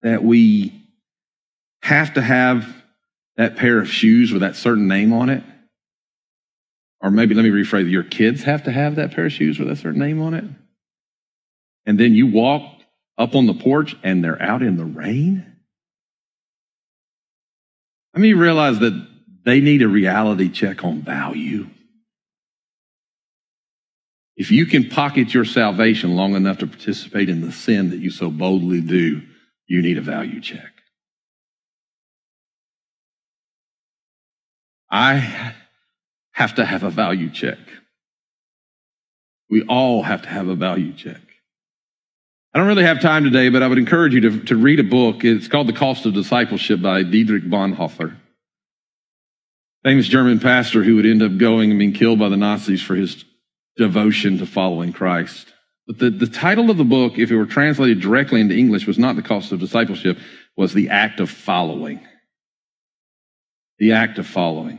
that 0.03 0.23
we 0.23 0.81
have 1.83 2.15
to 2.15 2.23
have 2.23 2.73
that 3.37 3.57
pair 3.57 3.81
of 3.81 3.89
shoes 3.89 4.31
with 4.31 4.43
that 4.43 4.55
certain 4.55 4.87
name 4.87 5.13
on 5.13 5.29
it. 5.29 5.43
Or 7.03 7.11
maybe 7.11 7.35
let 7.35 7.43
me 7.43 7.51
rephrase 7.51 7.91
your 7.91 8.05
kids 8.05 8.45
have 8.45 8.63
to 8.65 8.73
have 8.73 8.97
that 8.97 9.13
pair 9.13 9.27
of 9.27 9.33
shoes 9.33 9.59
with 9.59 9.69
a 9.69 9.77
certain 9.77 10.01
name 10.01 10.23
on 10.23 10.35
it. 10.35 10.45
And 11.85 11.99
then 11.99 12.15
you 12.15 12.29
walk 12.29 12.63
up 13.19 13.35
on 13.35 13.47
the 13.47 13.55
porch 13.55 13.97
and 14.05 14.23
they're 14.23 14.41
out 14.41 14.63
in 14.63 14.77
the 14.77 14.85
rain. 14.85 15.45
I 18.15 18.19
mean, 18.19 18.31
you 18.31 18.39
realize 18.39 18.79
that 18.79 19.09
they 19.45 19.61
need 19.61 19.83
a 19.83 19.89
reality 19.89 20.49
check 20.49 20.85
on 20.85 21.03
value. 21.03 21.69
If 24.37 24.51
you 24.51 24.67
can 24.67 24.89
pocket 24.89 25.35
your 25.35 25.45
salvation 25.45 26.15
long 26.15 26.35
enough 26.35 26.59
to 26.59 26.67
participate 26.67 27.29
in 27.29 27.41
the 27.41 27.53
sin 27.53 27.91
that 27.91 27.99
you 27.99 28.11
so 28.11 28.31
boldly 28.31 28.81
do, 28.81 29.23
you 29.67 29.83
need 29.83 29.99
a 29.99 30.03
value 30.03 30.41
check. 30.41 30.71
I 34.91 35.55
have 36.33 36.55
to 36.57 36.65
have 36.65 36.83
a 36.83 36.91
value 36.91 37.31
check. 37.31 37.59
We 39.49 39.63
all 39.65 40.03
have 40.03 40.23
to 40.23 40.29
have 40.29 40.49
a 40.49 40.55
value 40.55 40.93
check. 40.93 41.21
I 42.55 42.59
don't 42.59 42.69
really 42.69 42.85
have 42.85 43.01
time 43.01 43.25
today, 43.25 43.49
but 43.49 43.63
I 43.63 43.67
would 43.67 43.79
encourage 43.79 44.15
you 44.15 44.21
to, 44.23 44.41
to 44.45 44.57
read 44.57 44.81
a 44.81 44.85
book. 44.85 45.25
It's 45.25 45.49
called 45.49 45.69
The 45.69 45.73
Cost 45.73 46.05
of 46.05 46.13
Discipleship 46.13 46.83
by 46.83 47.03
Dietrich 47.03 47.45
Bonhoeffer. 47.45 48.17
Famous 49.85 50.07
German 50.07 50.39
pastor 50.39 50.83
who 50.83 50.97
would 50.97 51.07
end 51.07 51.23
up 51.23 51.39
going 51.39 51.71
and 51.71 51.79
being 51.79 51.93
killed 51.93 52.19
by 52.19 52.29
the 52.29 52.37
Nazis 52.37 52.83
for 52.83 52.95
his 52.95 53.25
devotion 53.77 54.39
to 54.39 54.47
following 54.47 54.93
Christ. 54.93 55.53
But 55.87 55.99
the, 55.99 56.11
the 56.11 56.27
title 56.27 56.71
of 56.71 56.77
the 56.77 56.85
book, 56.85 57.19
if 57.19 57.31
it 57.31 57.37
were 57.37 57.47
translated 57.47 58.01
directly 58.01 58.41
into 58.41 58.55
English, 58.55 58.87
was 58.87 58.99
not 58.99 59.17
The 59.17 59.23
Cost 59.23 59.51
of 59.51 59.61
Discipleship, 59.61 60.19
was 60.57 60.75
The 60.75 60.91
Act 60.91 61.21
of 61.21 61.31
Following. 61.31 62.07
The 63.79 63.93
Act 63.93 64.19
of 64.19 64.27
Following. 64.27 64.79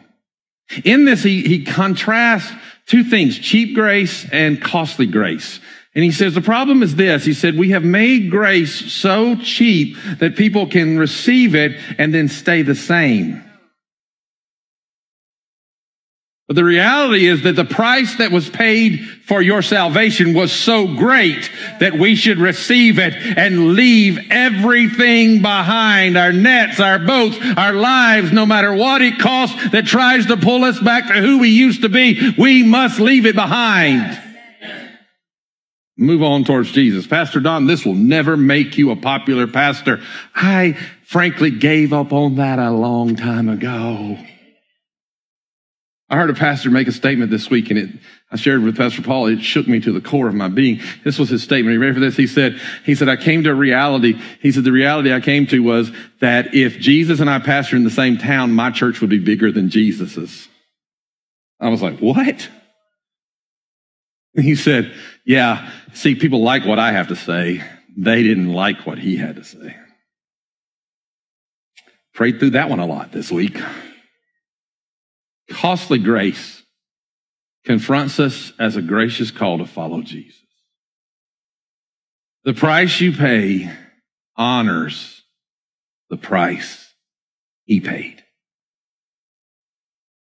In 0.83 1.05
this, 1.05 1.23
he, 1.23 1.41
he 1.43 1.63
contrasts 1.63 2.51
two 2.85 3.03
things, 3.03 3.37
cheap 3.37 3.75
grace 3.75 4.27
and 4.31 4.61
costly 4.61 5.05
grace. 5.05 5.59
And 5.95 6.03
he 6.03 6.11
says, 6.11 6.33
the 6.33 6.41
problem 6.41 6.81
is 6.81 6.95
this. 6.95 7.23
He 7.23 7.33
said, 7.33 7.55
we 7.55 7.69
have 7.69 7.83
made 7.83 8.31
grace 8.31 8.91
so 8.91 9.35
cheap 9.35 9.95
that 10.19 10.35
people 10.35 10.65
can 10.65 10.97
receive 10.97 11.53
it 11.53 11.79
and 11.99 12.13
then 12.13 12.27
stay 12.27 12.63
the 12.63 12.75
same. 12.75 13.42
But 16.53 16.59
the 16.59 16.65
reality 16.65 17.25
is 17.25 17.41
that 17.41 17.55
the 17.55 17.65
price 17.65 18.17
that 18.17 18.31
was 18.31 18.47
paid 18.47 18.99
for 19.25 19.41
your 19.41 19.63
salvation 19.63 20.35
was 20.35 20.51
so 20.51 20.85
great 20.85 21.49
that 21.79 21.97
we 21.97 22.13
should 22.13 22.37
receive 22.37 22.99
it 22.99 23.15
and 23.15 23.73
leave 23.73 24.19
everything 24.29 25.41
behind. 25.41 26.15
Our 26.15 26.31
nets, 26.31 26.79
our 26.79 26.99
boats, 26.99 27.39
our 27.57 27.73
lives, 27.73 28.31
no 28.31 28.45
matter 28.45 28.71
what 28.71 29.01
it 29.01 29.17
costs 29.17 29.71
that 29.71 29.87
tries 29.87 30.27
to 30.27 30.37
pull 30.37 30.63
us 30.63 30.79
back 30.79 31.07
to 31.07 31.13
who 31.13 31.39
we 31.39 31.49
used 31.49 31.81
to 31.81 31.89
be, 31.89 32.35
we 32.37 32.61
must 32.61 32.99
leave 32.99 33.25
it 33.25 33.33
behind. 33.33 34.21
Move 35.97 36.21
on 36.21 36.43
towards 36.43 36.71
Jesus. 36.71 37.07
Pastor 37.07 37.39
Don, 37.39 37.65
this 37.65 37.83
will 37.83 37.95
never 37.95 38.37
make 38.37 38.77
you 38.77 38.91
a 38.91 38.95
popular 38.95 39.47
pastor. 39.47 40.03
I 40.35 40.77
frankly 41.03 41.49
gave 41.49 41.93
up 41.93 42.13
on 42.13 42.35
that 42.35 42.59
a 42.59 42.69
long 42.69 43.15
time 43.15 43.49
ago. 43.49 44.19
I 46.13 46.15
heard 46.15 46.29
a 46.29 46.35
pastor 46.35 46.69
make 46.69 46.87
a 46.87 46.91
statement 46.91 47.31
this 47.31 47.49
week 47.49 47.71
and 47.71 47.79
it, 47.79 47.89
I 48.31 48.35
shared 48.35 48.61
with 48.61 48.77
Pastor 48.77 49.01
Paul. 49.01 49.25
It 49.25 49.41
shook 49.41 49.67
me 49.67 49.79
to 49.79 49.91
the 49.91 49.99
core 49.99 50.27
of 50.27 50.35
my 50.35 50.47
being. 50.47 50.79
This 51.03 51.17
was 51.17 51.29
his 51.29 51.41
statement. 51.41 51.71
Are 51.71 51.73
you 51.73 51.81
ready 51.81 51.95
for 51.95 51.99
this? 51.99 52.15
He 52.15 52.27
said, 52.27 52.61
he 52.85 52.93
said, 52.93 53.09
I 53.09 53.15
came 53.15 53.41
to 53.45 53.49
a 53.49 53.55
reality. 53.55 54.21
He 54.39 54.51
said, 54.51 54.63
the 54.63 54.71
reality 54.71 55.11
I 55.11 55.21
came 55.21 55.47
to 55.47 55.59
was 55.63 55.91
that 56.19 56.53
if 56.53 56.77
Jesus 56.77 57.19
and 57.19 57.31
I 57.31 57.39
pastor 57.39 57.77
in 57.77 57.83
the 57.83 57.89
same 57.89 58.19
town, 58.19 58.51
my 58.51 58.69
church 58.69 59.01
would 59.01 59.09
be 59.09 59.17
bigger 59.17 59.51
than 59.51 59.71
Jesus's. 59.71 60.47
I 61.59 61.69
was 61.69 61.81
like, 61.81 61.97
what? 61.97 62.47
He 64.35 64.53
said, 64.53 64.93
yeah, 65.25 65.71
see, 65.93 66.13
people 66.13 66.43
like 66.43 66.63
what 66.63 66.77
I 66.77 66.91
have 66.91 67.07
to 67.07 67.15
say. 67.15 67.63
They 67.97 68.21
didn't 68.21 68.53
like 68.53 68.85
what 68.85 68.99
he 68.99 69.15
had 69.15 69.37
to 69.37 69.43
say. 69.43 69.75
Prayed 72.13 72.37
through 72.37 72.51
that 72.51 72.69
one 72.69 72.79
a 72.79 72.85
lot 72.85 73.11
this 73.11 73.31
week. 73.31 73.57
Costly 75.49 75.99
grace 75.99 76.63
confronts 77.65 78.19
us 78.19 78.53
as 78.59 78.75
a 78.75 78.81
gracious 78.81 79.31
call 79.31 79.57
to 79.59 79.65
follow 79.65 80.01
Jesus. 80.01 80.39
The 82.43 82.53
price 82.53 82.99
you 82.99 83.13
pay 83.13 83.71
honors 84.35 85.23
the 86.09 86.17
price 86.17 86.93
he 87.65 87.79
paid. 87.79 88.23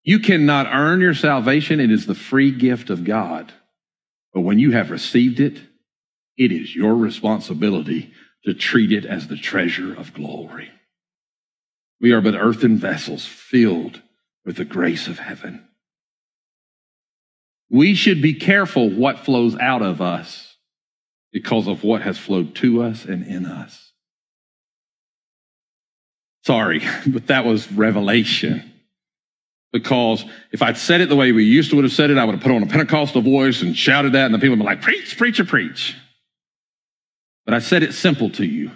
You 0.04 0.18
cannot 0.18 0.66
earn 0.70 1.00
your 1.00 1.14
salvation. 1.14 1.80
It 1.80 1.90
is 1.90 2.06
the 2.06 2.14
free 2.14 2.50
gift 2.50 2.90
of 2.90 3.04
God. 3.04 3.52
But 4.32 4.42
when 4.42 4.58
you 4.58 4.72
have 4.72 4.90
received 4.90 5.40
it, 5.40 5.58
it 6.36 6.52
is 6.52 6.74
your 6.74 6.94
responsibility 6.94 8.12
to 8.44 8.54
treat 8.54 8.92
it 8.92 9.06
as 9.06 9.28
the 9.28 9.36
treasure 9.36 9.94
of 9.94 10.12
glory. 10.12 10.70
We 12.00 12.12
are 12.12 12.20
but 12.20 12.34
earthen 12.34 12.76
vessels 12.76 13.24
filled 13.24 14.02
with 14.44 14.56
the 14.56 14.64
grace 14.64 15.08
of 15.08 15.18
heaven. 15.18 15.66
We 17.70 17.94
should 17.94 18.20
be 18.20 18.34
careful 18.34 18.90
what 18.90 19.20
flows 19.20 19.56
out 19.58 19.82
of 19.82 20.00
us 20.00 20.56
because 21.32 21.66
of 21.66 21.82
what 21.82 22.02
has 22.02 22.18
flowed 22.18 22.54
to 22.56 22.82
us 22.82 23.04
and 23.04 23.26
in 23.26 23.46
us. 23.46 23.92
Sorry, 26.44 26.82
but 27.06 27.26
that 27.28 27.44
was 27.44 27.70
revelation. 27.72 28.70
Because 29.72 30.24
if 30.52 30.62
I'd 30.62 30.76
said 30.76 31.00
it 31.00 31.08
the 31.08 31.16
way 31.16 31.32
we 31.32 31.42
used 31.42 31.70
to 31.70 31.76
would 31.76 31.84
have 31.84 31.92
said 31.92 32.10
it, 32.10 32.18
I 32.18 32.24
would 32.24 32.36
have 32.36 32.42
put 32.42 32.52
on 32.52 32.62
a 32.62 32.66
Pentecostal 32.66 33.22
voice 33.22 33.60
and 33.60 33.76
shouted 33.76 34.12
that, 34.12 34.26
and 34.26 34.34
the 34.34 34.38
people 34.38 34.50
would 34.50 34.60
be 34.60 34.64
like, 34.64 34.82
preach, 34.82 35.18
preacher, 35.18 35.44
preach. 35.44 35.96
But 37.44 37.54
I 37.54 37.58
said 37.58 37.82
it 37.82 37.92
simple 37.92 38.30
to 38.30 38.46
you. 38.46 38.70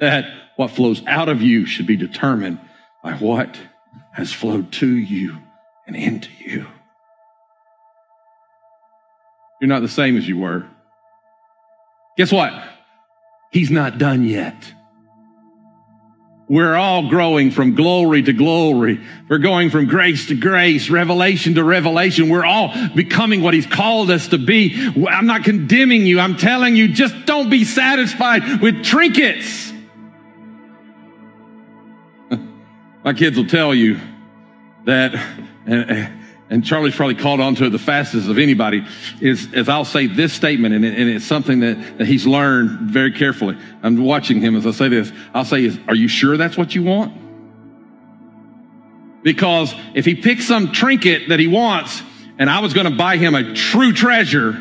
That 0.00 0.43
what 0.56 0.70
flows 0.70 1.02
out 1.06 1.28
of 1.28 1.42
you 1.42 1.66
should 1.66 1.86
be 1.86 1.96
determined 1.96 2.58
by 3.02 3.14
what 3.14 3.58
has 4.12 4.32
flowed 4.32 4.72
to 4.72 4.86
you 4.88 5.38
and 5.86 5.96
into 5.96 6.30
you. 6.38 6.66
You're 9.60 9.68
not 9.68 9.80
the 9.80 9.88
same 9.88 10.16
as 10.16 10.28
you 10.28 10.38
were. 10.38 10.66
Guess 12.16 12.32
what? 12.32 12.52
He's 13.50 13.70
not 13.70 13.98
done 13.98 14.24
yet. 14.24 14.72
We're 16.48 16.74
all 16.74 17.08
growing 17.08 17.50
from 17.50 17.74
glory 17.74 18.22
to 18.22 18.32
glory. 18.32 19.00
We're 19.28 19.38
going 19.38 19.70
from 19.70 19.86
grace 19.86 20.26
to 20.26 20.34
grace, 20.34 20.90
revelation 20.90 21.54
to 21.54 21.64
revelation. 21.64 22.28
We're 22.28 22.44
all 22.44 22.74
becoming 22.94 23.42
what 23.42 23.54
He's 23.54 23.66
called 23.66 24.10
us 24.10 24.28
to 24.28 24.38
be. 24.38 24.92
I'm 25.08 25.26
not 25.26 25.44
condemning 25.44 26.04
you. 26.04 26.20
I'm 26.20 26.36
telling 26.36 26.76
you, 26.76 26.88
just 26.88 27.24
don't 27.24 27.48
be 27.48 27.64
satisfied 27.64 28.60
with 28.60 28.84
trinkets. 28.84 29.72
My 33.04 33.12
kids 33.12 33.36
will 33.36 33.46
tell 33.46 33.74
you 33.74 34.00
that, 34.86 35.14
and 35.66 36.64
Charlie's 36.64 36.96
probably 36.96 37.16
caught 37.16 37.38
on 37.38 37.54
to 37.56 37.66
it 37.66 37.70
the 37.70 37.78
fastest 37.78 38.30
of 38.30 38.38
anybody, 38.38 38.86
is, 39.20 39.52
as 39.52 39.68
I'll 39.68 39.84
say 39.84 40.06
this 40.06 40.32
statement, 40.32 40.74
and, 40.74 40.86
it, 40.86 40.98
and 40.98 41.10
it's 41.10 41.26
something 41.26 41.60
that, 41.60 41.98
that 41.98 42.06
he's 42.06 42.26
learned 42.26 42.90
very 42.90 43.12
carefully. 43.12 43.58
I'm 43.82 44.02
watching 44.02 44.40
him 44.40 44.56
as 44.56 44.66
I 44.66 44.70
say 44.70 44.88
this. 44.88 45.12
I'll 45.34 45.44
say, 45.44 45.66
is, 45.66 45.78
Are 45.86 45.94
you 45.94 46.08
sure 46.08 46.38
that's 46.38 46.56
what 46.56 46.74
you 46.74 46.82
want? 46.82 47.12
Because 49.22 49.74
if 49.94 50.06
he 50.06 50.14
picks 50.14 50.46
some 50.46 50.72
trinket 50.72 51.28
that 51.28 51.38
he 51.38 51.46
wants, 51.46 52.02
and 52.38 52.48
I 52.48 52.60
was 52.60 52.72
going 52.72 52.90
to 52.90 52.96
buy 52.96 53.18
him 53.18 53.34
a 53.34 53.54
true 53.54 53.92
treasure, 53.92 54.58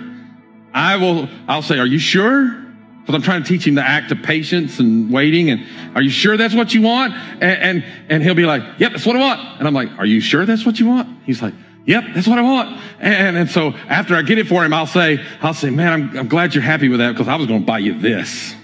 I 0.74 0.98
will, 0.98 1.30
I'll 1.48 1.62
say, 1.62 1.80
Are 1.80 1.88
you 1.88 2.00
sure? 2.00 2.63
Because 3.04 3.16
I'm 3.16 3.22
trying 3.22 3.44
to 3.44 3.50
teach 3.50 3.68
him 3.68 3.76
the 3.76 3.86
act 3.86 4.14
of 4.14 4.24
patience 4.24 4.80
and 4.80 5.12
waiting. 5.12 5.50
And 5.50 5.66
are 5.94 6.02
you 6.02 6.10
sure 6.10 6.38
that's 6.38 6.56
what 6.56 6.74
you 6.74 6.82
want? 6.82 7.14
And, 7.14 7.44
and, 7.44 7.86
and 8.08 8.24
he'll 8.24 8.34
be 8.34 8.46
like, 8.46 8.64
Yep, 8.80 8.94
that's 8.94 9.06
what 9.06 9.18
I 9.18 9.20
want. 9.20 9.42
And 9.60 9.68
I'm 9.68 9.74
like, 9.74 9.90
Are 9.98 10.06
you 10.06 10.22
sure 10.22 10.46
that's 10.46 10.66
what 10.66 10.80
you 10.80 10.88
want? 10.88 11.10
He's 11.26 11.42
like, 11.42 11.54
Yep, 11.86 12.06
that's 12.16 12.28
what 12.28 12.40
I 12.40 12.44
want. 12.44 12.80
And, 13.00 13.36
and 13.36 13.50
so 13.50 13.74
after 13.90 14.16
I 14.16 14.22
get 14.22 14.38
it 14.38 14.48
for 14.48 14.64
him, 14.64 14.74
I'll 14.74 14.88
say, 14.88 15.22
I'll 15.42 15.54
say, 15.54 15.70
man, 15.70 15.92
I'm, 15.92 16.18
I'm 16.18 16.30
glad 16.30 16.56
you're 16.56 16.64
happy 16.64 16.88
with 16.88 17.00
that 17.00 17.12
because 17.12 17.28
I 17.28 17.36
was 17.36 17.48
going 17.48 17.60
to 17.60 17.66
buy 17.66 17.80
you 17.80 18.00
this. 18.00 18.56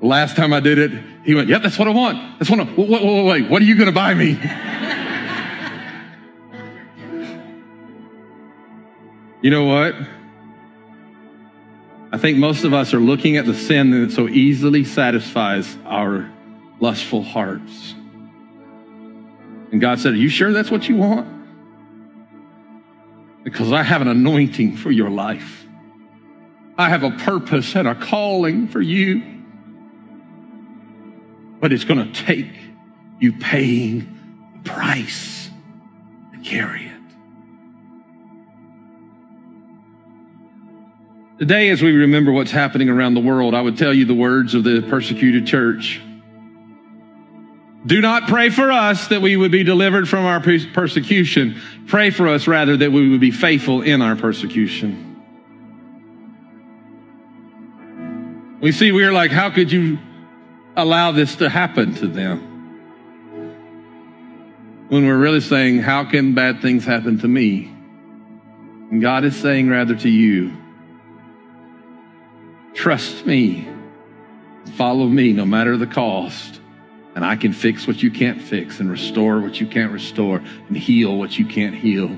Last 0.00 0.36
time 0.36 0.54
I 0.54 0.60
did 0.60 0.78
it, 0.78 0.92
he 1.24 1.34
went, 1.34 1.48
yep, 1.48 1.62
that's 1.62 1.78
what 1.78 1.88
I 1.88 1.90
want. 1.90 2.38
That's 2.38 2.50
what 2.50 2.60
I, 2.60 2.64
wait, 2.64 2.88
wait, 2.88 3.04
wait, 3.04 3.24
wait, 3.24 3.50
what 3.50 3.60
are 3.60 3.66
you 3.66 3.74
going 3.74 3.86
to 3.86 3.92
buy 3.92 4.14
me? 4.14 4.30
you 9.42 9.50
know 9.50 9.64
what? 9.64 9.94
I 12.12 12.18
think 12.18 12.38
most 12.38 12.64
of 12.64 12.72
us 12.72 12.94
are 12.94 13.00
looking 13.00 13.36
at 13.36 13.46
the 13.46 13.54
sin 13.54 13.90
that 13.90 14.12
so 14.12 14.28
easily 14.28 14.84
satisfies 14.84 15.76
our 15.84 16.30
lustful 16.78 17.22
hearts. 17.22 17.94
And 19.72 19.80
God 19.80 19.98
said, 19.98 20.12
Are 20.12 20.16
you 20.16 20.28
sure 20.28 20.52
that's 20.52 20.70
what 20.70 20.88
you 20.88 20.96
want? 20.96 21.26
Because 23.42 23.72
I 23.72 23.82
have 23.82 24.02
an 24.02 24.08
anointing 24.08 24.76
for 24.76 24.90
your 24.90 25.10
life. 25.10 25.66
I 26.78 26.88
have 26.88 27.02
a 27.02 27.10
purpose 27.10 27.74
and 27.74 27.88
a 27.88 27.94
calling 27.94 28.68
for 28.68 28.80
you. 28.80 29.22
But 31.60 31.72
it's 31.72 31.84
going 31.84 32.12
to 32.12 32.24
take 32.24 32.52
you 33.18 33.32
paying 33.32 34.52
the 34.62 34.70
price 34.70 35.50
to 36.32 36.38
carry 36.40 36.86
it. 36.86 36.95
Today, 41.38 41.68
as 41.68 41.82
we 41.82 41.92
remember 41.92 42.32
what's 42.32 42.50
happening 42.50 42.88
around 42.88 43.12
the 43.12 43.20
world, 43.20 43.54
I 43.54 43.60
would 43.60 43.76
tell 43.76 43.92
you 43.92 44.06
the 44.06 44.14
words 44.14 44.54
of 44.54 44.64
the 44.64 44.80
persecuted 44.88 45.46
church. 45.46 46.00
Do 47.84 48.00
not 48.00 48.26
pray 48.26 48.48
for 48.48 48.72
us 48.72 49.08
that 49.08 49.20
we 49.20 49.36
would 49.36 49.52
be 49.52 49.62
delivered 49.62 50.08
from 50.08 50.24
our 50.24 50.40
persecution. 50.40 51.60
Pray 51.88 52.08
for 52.08 52.26
us 52.26 52.48
rather 52.48 52.78
that 52.78 52.90
we 52.90 53.10
would 53.10 53.20
be 53.20 53.30
faithful 53.30 53.82
in 53.82 54.00
our 54.00 54.16
persecution. 54.16 55.02
We 58.62 58.72
see 58.72 58.90
we're 58.90 59.12
like, 59.12 59.30
how 59.30 59.50
could 59.50 59.70
you 59.70 59.98
allow 60.74 61.12
this 61.12 61.36
to 61.36 61.50
happen 61.50 61.94
to 61.96 62.06
them? 62.06 62.40
When 64.88 65.06
we're 65.06 65.18
really 65.18 65.42
saying, 65.42 65.80
how 65.80 66.04
can 66.04 66.34
bad 66.34 66.62
things 66.62 66.86
happen 66.86 67.18
to 67.18 67.28
me? 67.28 67.66
And 68.90 69.02
God 69.02 69.24
is 69.24 69.36
saying 69.36 69.68
rather 69.68 69.94
to 69.96 70.08
you, 70.08 70.56
trust 72.76 73.26
me, 73.26 73.68
follow 74.76 75.06
me 75.06 75.32
no 75.32 75.44
matter 75.44 75.76
the 75.76 75.86
cost 75.86 76.60
and 77.16 77.24
I 77.24 77.34
can 77.34 77.54
fix 77.54 77.86
what 77.86 78.02
you 78.02 78.10
can't 78.10 78.40
fix 78.40 78.78
and 78.78 78.90
restore 78.90 79.40
what 79.40 79.58
you 79.58 79.66
can't 79.66 79.90
restore 79.90 80.36
and 80.68 80.76
heal 80.76 81.16
what 81.16 81.38
you 81.38 81.46
can't 81.46 81.74
heal. 81.74 82.14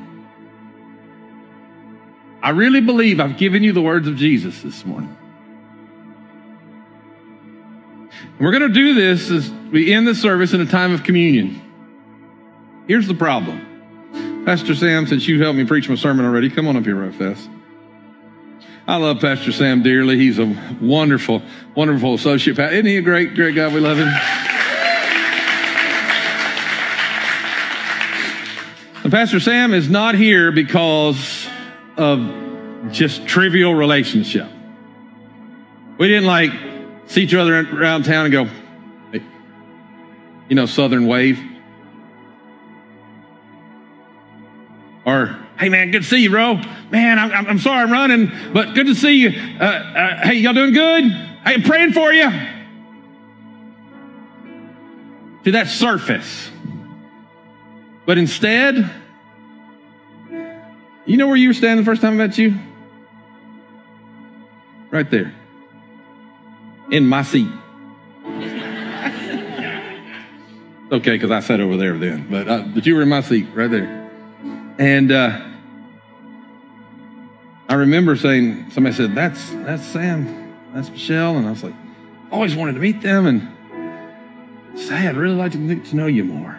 I 2.42 2.50
really 2.50 2.80
believe 2.80 3.20
I've 3.20 3.36
given 3.36 3.62
you 3.62 3.72
the 3.72 3.80
words 3.80 4.08
of 4.08 4.16
Jesus 4.16 4.60
this 4.60 4.84
morning. 4.84 5.16
we're 8.40 8.50
going 8.50 8.62
to 8.62 8.68
do 8.68 8.94
this 8.94 9.30
as 9.30 9.50
we 9.72 9.92
end 9.92 10.06
the 10.06 10.14
service 10.14 10.52
in 10.52 10.60
a 10.60 10.66
time 10.66 10.92
of 10.92 11.04
communion. 11.04 11.62
Here's 12.88 13.06
the 13.06 13.14
problem. 13.14 14.44
Pastor 14.44 14.74
Sam, 14.74 15.06
since 15.06 15.28
you 15.28 15.40
helped 15.40 15.58
me 15.58 15.64
preach 15.64 15.88
my 15.88 15.94
sermon 15.94 16.24
already, 16.24 16.50
come 16.50 16.66
on 16.66 16.76
up 16.76 16.84
here 16.84 16.96
real 16.96 17.12
fast. 17.12 17.48
I 18.88 18.96
love 18.96 19.20
Pastor 19.20 19.52
Sam 19.52 19.82
dearly. 19.82 20.16
He's 20.16 20.38
a 20.38 20.46
wonderful, 20.80 21.42
wonderful 21.74 22.14
associate. 22.14 22.58
Isn't 22.58 22.86
he 22.86 22.96
a 22.96 23.02
great, 23.02 23.34
great 23.34 23.54
guy? 23.54 23.68
We 23.68 23.80
love 23.80 23.98
him. 23.98 24.08
And 29.04 29.12
Pastor 29.12 29.40
Sam 29.40 29.74
is 29.74 29.90
not 29.90 30.14
here 30.14 30.52
because 30.52 31.46
of 31.98 32.90
just 32.90 33.26
trivial 33.26 33.74
relationship. 33.74 34.48
We 35.98 36.08
didn't 36.08 36.26
like 36.26 36.52
see 37.08 37.24
each 37.24 37.34
other 37.34 37.60
around 37.60 38.04
town 38.04 38.24
and 38.24 38.32
go, 38.32 38.44
hey, 39.12 39.22
you 40.48 40.56
know, 40.56 40.64
Southern 40.64 41.06
wave. 41.06 41.38
Or, 45.04 45.38
hey 45.58 45.68
man, 45.68 45.90
good 45.90 46.02
to 46.02 46.08
see 46.08 46.18
you, 46.18 46.30
bro. 46.30 46.54
Man, 46.90 47.18
I'm, 47.18 47.46
I'm 47.46 47.58
sorry 47.58 47.82
I'm 47.82 47.92
running, 47.92 48.30
but 48.52 48.74
good 48.74 48.86
to 48.86 48.94
see 48.94 49.16
you. 49.16 49.30
Uh, 49.60 49.64
uh, 49.64 50.26
hey, 50.26 50.34
y'all 50.34 50.54
doing 50.54 50.72
good? 50.72 51.04
Hey, 51.04 51.54
I'm 51.54 51.62
praying 51.62 51.92
for 51.92 52.12
you. 52.12 52.30
To 55.44 55.52
that 55.52 55.68
surface. 55.68 56.50
But 58.06 58.18
instead, 58.18 58.90
you 61.04 61.16
know 61.16 61.26
where 61.26 61.36
you 61.36 61.48
were 61.48 61.54
standing 61.54 61.84
the 61.84 61.90
first 61.90 62.02
time 62.02 62.14
I 62.14 62.16
met 62.16 62.38
you? 62.38 62.54
Right 64.90 65.10
there. 65.10 65.34
In 66.90 67.06
my 67.06 67.22
seat. 67.22 67.48
okay, 70.92 71.12
because 71.16 71.30
I 71.30 71.40
sat 71.40 71.60
over 71.60 71.76
there 71.76 71.98
then, 71.98 72.26
but, 72.30 72.48
uh, 72.48 72.62
but 72.74 72.86
you 72.86 72.94
were 72.94 73.02
in 73.02 73.08
my 73.08 73.20
seat 73.20 73.48
right 73.54 73.70
there. 73.70 74.07
And 74.78 75.10
uh, 75.10 75.44
I 77.68 77.74
remember 77.74 78.16
saying, 78.16 78.70
somebody 78.70 78.94
said, 78.94 79.14
that's, 79.14 79.50
that's 79.50 79.84
Sam, 79.84 80.54
that's 80.72 80.88
Michelle. 80.88 81.36
And 81.36 81.46
I 81.46 81.50
was 81.50 81.64
like, 81.64 81.74
always 82.30 82.54
wanted 82.54 82.74
to 82.74 82.80
meet 82.80 83.02
them. 83.02 83.26
And 83.26 84.78
say, 84.78 85.08
I'd 85.08 85.16
really 85.16 85.34
like 85.34 85.52
to 85.52 85.58
get 85.58 85.84
to 85.86 85.96
know 85.96 86.06
you 86.06 86.24
more. 86.24 86.58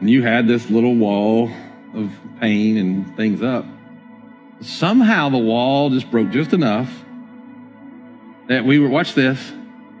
And 0.00 0.10
you 0.10 0.22
had 0.22 0.46
this 0.46 0.68
little 0.70 0.94
wall 0.94 1.50
of 1.94 2.12
pain 2.40 2.76
and 2.76 3.16
things 3.16 3.42
up. 3.42 3.64
Somehow 4.60 5.28
the 5.28 5.38
wall 5.38 5.90
just 5.90 6.10
broke 6.10 6.30
just 6.30 6.52
enough 6.52 6.92
that 8.48 8.64
we 8.64 8.78
were, 8.78 8.88
watch 8.88 9.14
this, 9.14 9.52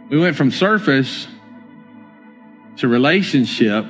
we 0.08 0.18
went 0.18 0.36
from 0.36 0.50
surface 0.50 1.28
to 2.76 2.88
relationship, 2.88 3.86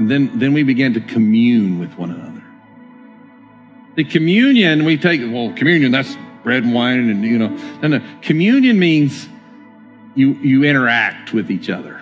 and 0.00 0.10
then, 0.10 0.38
then 0.38 0.54
we 0.54 0.62
began 0.62 0.94
to 0.94 1.00
commune 1.02 1.78
with 1.78 1.92
one 1.98 2.10
another. 2.10 2.42
The 3.96 4.04
communion, 4.04 4.86
we 4.86 4.96
take, 4.96 5.20
well, 5.20 5.52
communion, 5.52 5.92
that's 5.92 6.16
bread 6.42 6.62
and 6.62 6.72
wine, 6.72 7.10
and, 7.10 7.22
you 7.22 7.36
know, 7.36 7.48
no, 7.82 7.88
no. 7.88 8.00
Communion 8.22 8.78
means 8.78 9.28
you, 10.14 10.32
you 10.36 10.64
interact 10.64 11.34
with 11.34 11.50
each 11.50 11.68
other. 11.68 12.00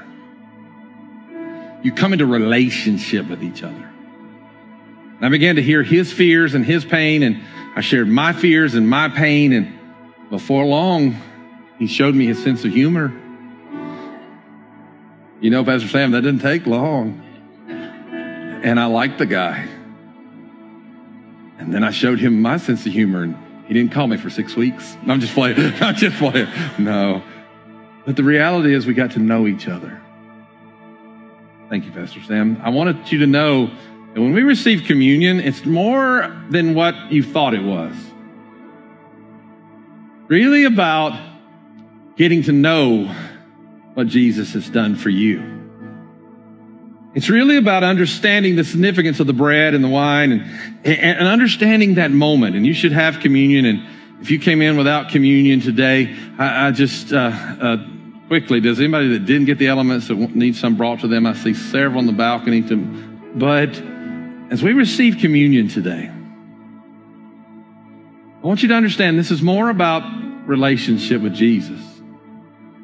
You 1.82 1.90
come 1.90 2.12
into 2.12 2.24
relationship 2.24 3.28
with 3.28 3.42
each 3.42 3.64
other. 3.64 3.90
And 5.16 5.26
I 5.26 5.28
began 5.28 5.56
to 5.56 5.62
hear 5.62 5.82
his 5.82 6.12
fears 6.12 6.54
and 6.54 6.64
his 6.64 6.84
pain, 6.84 7.24
and 7.24 7.42
I 7.74 7.80
shared 7.80 8.06
my 8.06 8.32
fears 8.32 8.76
and 8.76 8.88
my 8.88 9.08
pain. 9.08 9.52
And 9.52 9.76
before 10.30 10.64
long, 10.64 11.20
he 11.80 11.88
showed 11.88 12.14
me 12.14 12.26
his 12.26 12.40
sense 12.44 12.64
of 12.64 12.72
humor. 12.72 13.12
You 15.40 15.50
know, 15.50 15.64
Pastor 15.64 15.88
Sam, 15.88 16.12
that 16.12 16.20
didn't 16.20 16.42
take 16.42 16.64
long. 16.64 17.24
And 18.62 18.78
I 18.80 18.86
liked 18.86 19.18
the 19.18 19.26
guy. 19.26 19.68
And 21.58 21.74
then 21.74 21.84
I 21.84 21.90
showed 21.90 22.18
him 22.18 22.40
my 22.40 22.56
sense 22.56 22.86
of 22.86 22.92
humor, 22.92 23.22
and 23.22 23.36
he 23.66 23.74
didn't 23.74 23.92
call 23.92 24.06
me 24.06 24.16
for 24.16 24.30
six 24.30 24.56
weeks. 24.56 24.96
I'm 25.06 25.20
just 25.20 25.34
playing. 25.34 25.56
I'm 25.80 25.94
just 25.94 26.16
playing. 26.16 26.48
No. 26.78 27.22
But 28.06 28.16
the 28.16 28.22
reality 28.24 28.74
is, 28.74 28.86
we 28.86 28.94
got 28.94 29.10
to 29.12 29.18
know 29.18 29.46
each 29.46 29.68
other. 29.68 30.00
Thank 31.68 31.84
you, 31.84 31.92
Pastor 31.92 32.22
Sam. 32.22 32.58
I 32.62 32.70
wanted 32.70 33.12
you 33.12 33.18
to 33.18 33.26
know 33.26 33.66
that 33.66 34.20
when 34.20 34.32
we 34.32 34.42
receive 34.42 34.84
communion, 34.84 35.38
it's 35.40 35.66
more 35.66 36.34
than 36.48 36.74
what 36.74 37.12
you 37.12 37.22
thought 37.22 37.52
it 37.52 37.62
was. 37.62 37.94
Really 40.28 40.64
about 40.64 41.18
getting 42.16 42.42
to 42.44 42.52
know 42.52 43.14
what 43.94 44.06
Jesus 44.06 44.54
has 44.54 44.68
done 44.70 44.96
for 44.96 45.10
you. 45.10 45.57
It's 47.18 47.28
really 47.28 47.56
about 47.56 47.82
understanding 47.82 48.54
the 48.54 48.62
significance 48.62 49.18
of 49.18 49.26
the 49.26 49.32
bread 49.32 49.74
and 49.74 49.82
the 49.82 49.88
wine 49.88 50.30
and, 50.30 50.86
and 50.86 51.26
understanding 51.26 51.94
that 51.96 52.12
moment. 52.12 52.54
And 52.54 52.64
you 52.64 52.72
should 52.72 52.92
have 52.92 53.18
communion. 53.18 53.64
And 53.64 53.84
if 54.20 54.30
you 54.30 54.38
came 54.38 54.62
in 54.62 54.76
without 54.76 55.08
communion 55.08 55.60
today, 55.60 56.16
I, 56.38 56.68
I 56.68 56.70
just 56.70 57.12
uh, 57.12 57.16
uh, 57.16 57.76
quickly, 58.28 58.60
does 58.60 58.78
anybody 58.78 59.08
that 59.08 59.26
didn't 59.26 59.46
get 59.46 59.58
the 59.58 59.66
elements 59.66 60.06
that 60.06 60.14
need 60.14 60.54
some 60.54 60.76
brought 60.76 61.00
to 61.00 61.08
them? 61.08 61.26
I 61.26 61.32
see 61.32 61.54
several 61.54 61.98
on 61.98 62.06
the 62.06 62.12
balcony. 62.12 62.62
To, 62.68 62.76
but 63.34 63.70
as 64.52 64.62
we 64.62 64.72
receive 64.72 65.18
communion 65.18 65.66
today, 65.66 66.08
I 68.40 68.46
want 68.46 68.62
you 68.62 68.68
to 68.68 68.74
understand 68.74 69.18
this 69.18 69.32
is 69.32 69.42
more 69.42 69.70
about 69.70 70.04
relationship 70.46 71.20
with 71.20 71.34
Jesus. 71.34 71.80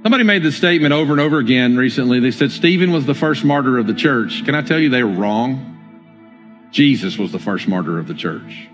Somebody 0.04 0.24
made 0.24 0.42
this 0.42 0.54
statement 0.54 0.92
over 0.92 1.12
and 1.12 1.20
over 1.20 1.38
again 1.38 1.78
recently. 1.78 2.20
They 2.20 2.30
said 2.30 2.52
Stephen 2.52 2.92
was 2.92 3.06
the 3.06 3.14
first 3.14 3.42
martyr 3.42 3.78
of 3.78 3.86
the 3.86 3.94
church. 3.94 4.44
Can 4.44 4.54
I 4.54 4.60
tell 4.60 4.78
you 4.78 4.90
they 4.90 5.02
were 5.02 5.08
wrong? 5.08 6.68
Jesus 6.70 7.16
was 7.16 7.32
the 7.32 7.38
first 7.38 7.66
martyr 7.66 7.98
of 7.98 8.06
the 8.06 8.12
church. 8.12 8.68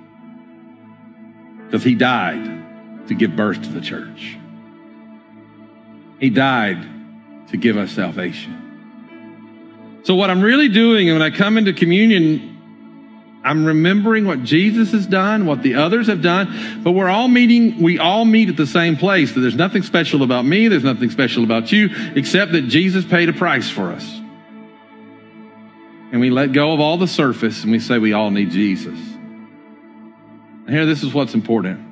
Because 1.67 1.85
he 1.85 1.95
died 1.95 3.07
to 3.07 3.15
give 3.15 3.37
birth 3.37 3.63
to 3.63 3.69
the 3.69 3.81
church. 3.81 4.37
He 6.19 6.31
died 6.31 6.85
to 7.51 7.57
give 7.57 7.77
us 7.77 7.93
salvation. 7.93 10.01
So, 10.03 10.17
what 10.17 10.31
I'm 10.31 10.43
really 10.43 10.69
doing 10.69 11.13
when 11.13 11.23
I 11.23 11.31
come 11.31 11.57
into 11.57 11.73
communion 11.73 12.50
I'm 13.43 13.65
remembering 13.65 14.27
what 14.27 14.43
Jesus 14.43 14.93
has 14.93 15.07
done, 15.07 15.47
what 15.47 15.63
the 15.63 15.77
others 15.77 16.09
have 16.09 16.21
done, 16.21 16.83
but 16.83 16.93
we're 16.93 17.09
all 17.09 17.29
meeting, 17.29 17.81
we 17.81 17.99
all 17.99 18.27
meet 18.27 18.51
at 18.51 18.57
the 18.57 18.67
same 18.67 18.97
place. 18.97 19.33
There's 19.33 19.55
nothing 19.55 19.83
special 19.83 20.23
about 20.23 20.45
me, 20.45 20.69
there's 20.69 20.85
nothing 20.85 21.11
special 21.11 21.43
about 21.43 21.73
you, 21.73 21.89
except 22.15 22.53
that 22.53 22.69
Jesus 22.69 23.05
paid 23.05 23.31
a 23.31 23.33
price 23.33 23.71
for 23.71 23.93
us. 23.93 24.07
And 26.13 26.21
we 26.21 26.29
let 26.29 26.53
go 26.53 26.73
of 26.73 26.81
all 26.81 26.99
the 26.99 27.07
surface 27.07 27.63
and 27.63 27.73
we 27.73 27.79
say 27.79 27.99
we 27.99 28.13
all 28.13 28.31
need 28.31 28.51
Jesus. 28.51 28.99
And 28.99 30.69
here, 30.69 30.85
this 30.85 31.03
is 31.03 31.15
what's 31.15 31.35
important. 31.35 31.87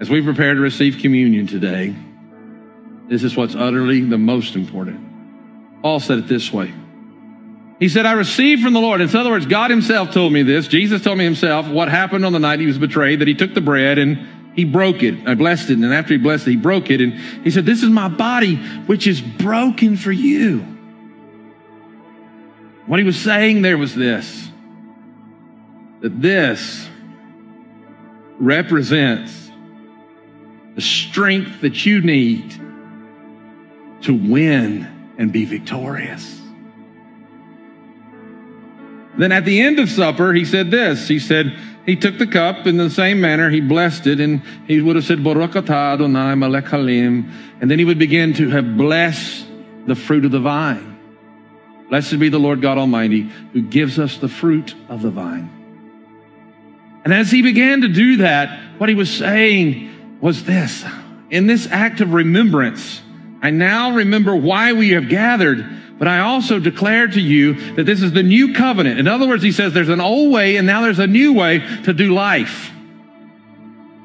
As 0.00 0.10
we 0.10 0.22
prepare 0.22 0.54
to 0.54 0.60
receive 0.60 0.98
communion 0.98 1.46
today, 1.46 1.94
this 3.08 3.24
is 3.24 3.36
what's 3.36 3.54
utterly 3.54 4.02
the 4.02 4.18
most 4.18 4.54
important. 4.54 5.00
Paul 5.82 5.98
said 5.98 6.18
it 6.18 6.28
this 6.28 6.52
way. 6.52 6.72
He 7.78 7.88
said, 7.88 8.06
I 8.06 8.12
received 8.12 8.62
from 8.62 8.72
the 8.72 8.80
Lord. 8.80 9.00
In 9.00 9.14
other 9.14 9.30
words, 9.30 9.46
God 9.46 9.70
himself 9.70 10.10
told 10.10 10.32
me 10.32 10.42
this. 10.42 10.66
Jesus 10.66 11.02
told 11.02 11.16
me 11.18 11.24
himself 11.24 11.68
what 11.68 11.88
happened 11.88 12.24
on 12.24 12.32
the 12.32 12.40
night 12.40 12.58
he 12.58 12.66
was 12.66 12.78
betrayed, 12.78 13.20
that 13.20 13.28
he 13.28 13.34
took 13.34 13.54
the 13.54 13.60
bread 13.60 13.98
and 13.98 14.26
he 14.54 14.64
broke 14.64 15.04
it. 15.04 15.28
I 15.28 15.34
blessed 15.34 15.70
it. 15.70 15.74
And 15.74 15.94
after 15.94 16.14
he 16.14 16.18
blessed 16.18 16.48
it, 16.48 16.50
he 16.50 16.56
broke 16.56 16.90
it. 16.90 17.00
And 17.00 17.12
he 17.44 17.50
said, 17.50 17.64
this 17.64 17.84
is 17.84 17.90
my 17.90 18.08
body, 18.08 18.56
which 18.56 19.06
is 19.06 19.20
broken 19.20 19.96
for 19.96 20.10
you. 20.10 20.58
What 22.86 22.98
he 22.98 23.04
was 23.04 23.20
saying 23.20 23.62
there 23.62 23.78
was 23.78 23.94
this, 23.94 24.50
that 26.00 26.20
this 26.20 26.88
represents 28.38 29.52
the 30.74 30.80
strength 30.80 31.60
that 31.60 31.86
you 31.86 32.00
need 32.00 32.50
to 34.02 34.14
win 34.14 35.14
and 35.18 35.32
be 35.32 35.44
victorious. 35.44 36.37
Then 39.18 39.32
at 39.32 39.44
the 39.44 39.60
end 39.60 39.78
of 39.80 39.90
supper, 39.90 40.32
he 40.32 40.44
said 40.44 40.70
this. 40.70 41.08
He 41.08 41.18
said, 41.18 41.58
he 41.84 41.96
took 41.96 42.18
the 42.18 42.26
cup 42.26 42.66
in 42.66 42.76
the 42.76 42.90
same 42.90 43.20
manner, 43.20 43.48
he 43.50 43.60
blessed 43.60 44.06
it, 44.06 44.20
and 44.20 44.42
he 44.66 44.80
would 44.80 44.94
have 44.96 45.06
said. 45.06 45.18
And 45.20 45.34
then 47.70 47.78
he 47.78 47.84
would 47.84 47.98
begin 47.98 48.34
to 48.34 48.50
have 48.50 48.76
blessed 48.76 49.46
the 49.86 49.94
fruit 49.94 50.24
of 50.26 50.30
the 50.30 50.38
vine. 50.38 50.98
Blessed 51.88 52.18
be 52.18 52.28
the 52.28 52.38
Lord 52.38 52.60
God 52.60 52.76
Almighty 52.76 53.30
who 53.54 53.62
gives 53.62 53.98
us 53.98 54.18
the 54.18 54.28
fruit 54.28 54.74
of 54.90 55.00
the 55.00 55.10
vine. 55.10 55.50
And 57.04 57.14
as 57.14 57.30
he 57.30 57.40
began 57.40 57.80
to 57.80 57.88
do 57.88 58.18
that, 58.18 58.60
what 58.78 58.90
he 58.90 58.94
was 58.94 59.10
saying 59.10 60.18
was 60.20 60.44
this. 60.44 60.84
In 61.30 61.46
this 61.46 61.66
act 61.66 62.02
of 62.02 62.12
remembrance, 62.12 63.00
I 63.40 63.50
now 63.50 63.92
remember 63.92 64.36
why 64.36 64.74
we 64.74 64.90
have 64.90 65.08
gathered 65.08 65.66
but 65.98 66.08
I 66.08 66.20
also 66.20 66.60
declare 66.60 67.08
to 67.08 67.20
you 67.20 67.74
that 67.74 67.84
this 67.84 68.02
is 68.02 68.12
the 68.12 68.22
new 68.22 68.54
covenant. 68.54 69.00
In 69.00 69.08
other 69.08 69.26
words, 69.26 69.42
he 69.42 69.52
says 69.52 69.72
there's 69.72 69.88
an 69.88 70.00
old 70.00 70.32
way 70.32 70.56
and 70.56 70.66
now 70.66 70.80
there's 70.82 71.00
a 71.00 71.06
new 71.06 71.34
way 71.34 71.58
to 71.84 71.92
do 71.92 72.14
life. 72.14 72.70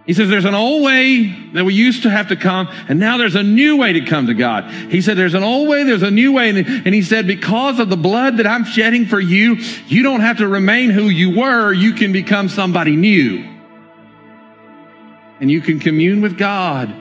He 0.05 0.13
says 0.13 0.27
there's 0.27 0.43
an 0.45 0.55
old 0.55 0.83
way 0.83 1.27
that 1.53 1.63
we 1.63 1.73
used 1.73 2.03
to 2.03 2.09
have 2.09 2.27
to 2.27 2.35
come, 2.35 2.67
and 2.89 2.99
now 2.99 3.17
there's 3.17 3.35
a 3.35 3.43
new 3.43 3.77
way 3.77 3.93
to 3.93 4.01
come 4.01 4.27
to 4.27 4.33
God. 4.33 4.69
He 4.91 5.01
said 5.01 5.15
there's 5.15 5.33
an 5.33 5.43
old 5.43 5.69
way, 5.69 5.83
there's 5.83 6.03
a 6.03 6.11
new 6.11 6.33
way, 6.33 6.49
and 6.49 6.93
he 6.93 7.01
said 7.01 7.25
because 7.25 7.79
of 7.79 7.89
the 7.89 7.95
blood 7.95 8.37
that 8.37 8.47
I'm 8.47 8.65
shedding 8.65 9.05
for 9.05 9.19
you, 9.19 9.55
you 9.87 10.03
don't 10.03 10.19
have 10.19 10.39
to 10.39 10.47
remain 10.47 10.89
who 10.89 11.03
you 11.03 11.39
were, 11.39 11.71
you 11.71 11.93
can 11.93 12.11
become 12.11 12.49
somebody 12.49 12.97
new. 12.97 13.49
And 15.39 15.49
you 15.49 15.61
can 15.61 15.79
commune 15.79 16.21
with 16.21 16.37
God 16.37 16.93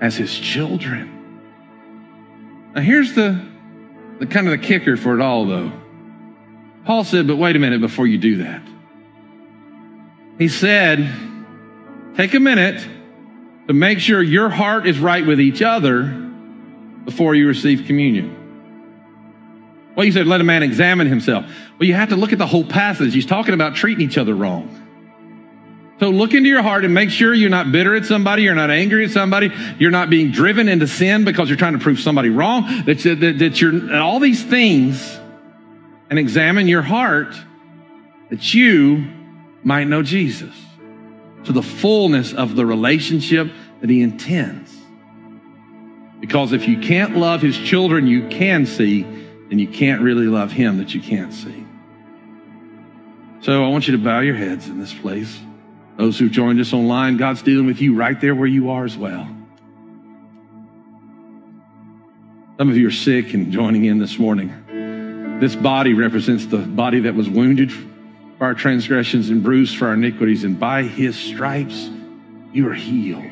as 0.00 0.16
his 0.16 0.36
children. 0.36 1.12
Now 2.74 2.80
here's 2.80 3.14
the 3.14 3.40
the 4.18 4.26
kind 4.26 4.46
of 4.48 4.52
the 4.52 4.66
kicker 4.66 4.96
for 4.96 5.14
it 5.14 5.20
all, 5.20 5.46
though. 5.46 5.72
Paul 6.84 7.04
said, 7.04 7.26
but 7.26 7.36
wait 7.36 7.56
a 7.56 7.58
minute 7.58 7.80
before 7.80 8.06
you 8.06 8.18
do 8.18 8.36
that. 8.44 8.62
He 10.38 10.48
said, 10.48 11.10
take 12.16 12.34
a 12.34 12.40
minute 12.40 12.86
to 13.66 13.72
make 13.74 13.98
sure 13.98 14.22
your 14.22 14.48
heart 14.48 14.86
is 14.86 14.98
right 14.98 15.26
with 15.26 15.40
each 15.40 15.62
other 15.62 16.04
before 17.04 17.34
you 17.34 17.48
receive 17.48 17.86
communion. 17.86 18.34
Well, 19.96 20.04
you 20.04 20.12
said, 20.12 20.26
let 20.26 20.40
a 20.40 20.44
man 20.44 20.62
examine 20.62 21.06
himself. 21.08 21.46
Well, 21.78 21.88
you 21.88 21.94
have 21.94 22.10
to 22.10 22.16
look 22.16 22.32
at 22.32 22.38
the 22.38 22.46
whole 22.46 22.64
passage. 22.64 23.14
He's 23.14 23.26
talking 23.26 23.54
about 23.54 23.74
treating 23.74 24.06
each 24.06 24.18
other 24.18 24.34
wrong. 24.34 24.85
So 25.98 26.10
look 26.10 26.34
into 26.34 26.48
your 26.48 26.62
heart 26.62 26.84
and 26.84 26.92
make 26.92 27.08
sure 27.08 27.32
you're 27.32 27.48
not 27.48 27.72
bitter 27.72 27.94
at 27.94 28.04
somebody, 28.04 28.42
you're 28.42 28.54
not 28.54 28.70
angry 28.70 29.06
at 29.06 29.12
somebody, 29.12 29.50
you're 29.78 29.90
not 29.90 30.10
being 30.10 30.30
driven 30.30 30.68
into 30.68 30.86
sin 30.86 31.24
because 31.24 31.48
you're 31.48 31.56
trying 31.56 31.72
to 31.72 31.78
prove 31.78 32.00
somebody 32.00 32.28
wrong, 32.28 32.84
that, 32.84 32.98
that, 32.98 33.36
that 33.38 33.60
you're 33.60 33.94
all 33.96 34.20
these 34.20 34.44
things, 34.44 35.18
and 36.10 36.18
examine 36.18 36.68
your 36.68 36.82
heart 36.82 37.34
that 38.28 38.52
you 38.54 39.06
might 39.62 39.84
know 39.84 40.02
Jesus 40.02 40.54
to 41.44 41.52
the 41.52 41.62
fullness 41.62 42.34
of 42.34 42.56
the 42.56 42.66
relationship 42.66 43.50
that 43.80 43.88
he 43.88 44.02
intends. 44.02 44.74
Because 46.20 46.52
if 46.52 46.68
you 46.68 46.78
can't 46.78 47.16
love 47.16 47.40
his 47.40 47.56
children 47.56 48.06
you 48.06 48.28
can 48.28 48.66
see, 48.66 49.02
then 49.02 49.58
you 49.58 49.68
can't 49.68 50.02
really 50.02 50.26
love 50.26 50.52
him 50.52 50.78
that 50.78 50.94
you 50.94 51.00
can't 51.00 51.32
see. 51.32 51.64
So 53.40 53.64
I 53.64 53.68
want 53.68 53.86
you 53.86 53.96
to 53.96 54.02
bow 54.02 54.20
your 54.20 54.34
heads 54.34 54.68
in 54.68 54.78
this 54.78 54.92
place. 54.92 55.38
Those 55.96 56.18
who've 56.18 56.30
joined 56.30 56.60
us 56.60 56.72
online, 56.72 57.16
God's 57.16 57.42
dealing 57.42 57.66
with 57.66 57.80
you 57.80 57.94
right 57.94 58.20
there 58.20 58.34
where 58.34 58.46
you 58.46 58.70
are 58.70 58.84
as 58.84 58.96
well. 58.96 59.26
Some 62.58 62.70
of 62.70 62.76
you 62.76 62.88
are 62.88 62.92
sick 62.92 63.34
and 63.34 63.52
joining 63.52 63.84
in 63.86 63.98
this 63.98 64.18
morning. 64.18 65.38
This 65.40 65.54
body 65.54 65.94
represents 65.94 66.46
the 66.46 66.58
body 66.58 67.00
that 67.00 67.14
was 67.14 67.28
wounded 67.28 67.72
for 67.72 68.44
our 68.44 68.54
transgressions 68.54 69.30
and 69.30 69.42
bruised 69.42 69.76
for 69.76 69.88
our 69.88 69.94
iniquities, 69.94 70.44
and 70.44 70.58
by 70.58 70.82
his 70.82 71.18
stripes 71.18 71.90
you 72.52 72.68
are 72.68 72.74
healed. 72.74 73.22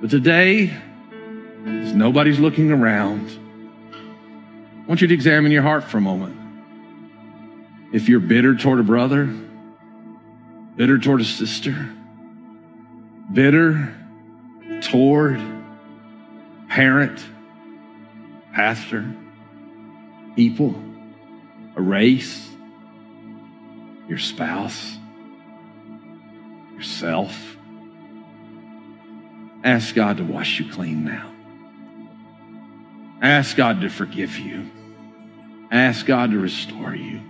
But 0.00 0.10
today, 0.10 0.70
as 1.66 1.94
nobody's 1.94 2.38
looking 2.38 2.70
around, 2.70 3.30
I 3.92 4.86
want 4.86 5.00
you 5.00 5.08
to 5.08 5.14
examine 5.14 5.52
your 5.52 5.62
heart 5.62 5.84
for 5.84 5.98
a 5.98 6.02
moment. 6.02 6.36
If 7.92 8.08
you're 8.08 8.20
bitter 8.20 8.54
toward 8.54 8.80
a 8.80 8.82
brother, 8.82 9.34
bitter 10.78 10.96
toward 10.96 11.20
a 11.20 11.24
sister, 11.24 11.90
bitter 13.32 13.92
toward 14.80 15.40
parent, 16.68 17.20
pastor, 18.54 19.12
people, 20.36 20.80
a 21.74 21.82
race, 21.82 22.48
your 24.08 24.18
spouse, 24.18 24.96
yourself. 26.76 27.36
Ask 29.64 29.96
God 29.96 30.18
to 30.18 30.24
wash 30.24 30.60
you 30.60 30.70
clean 30.70 31.04
now. 31.04 31.32
Ask 33.20 33.56
God 33.56 33.80
to 33.80 33.88
forgive 33.88 34.38
you. 34.38 34.70
Ask 35.72 36.06
God 36.06 36.30
to 36.30 36.38
restore 36.38 36.94
you. 36.94 37.20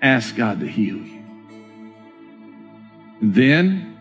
Ask 0.00 0.34
God 0.34 0.60
to 0.60 0.66
heal 0.66 0.96
you. 0.96 1.13
Then 3.32 3.96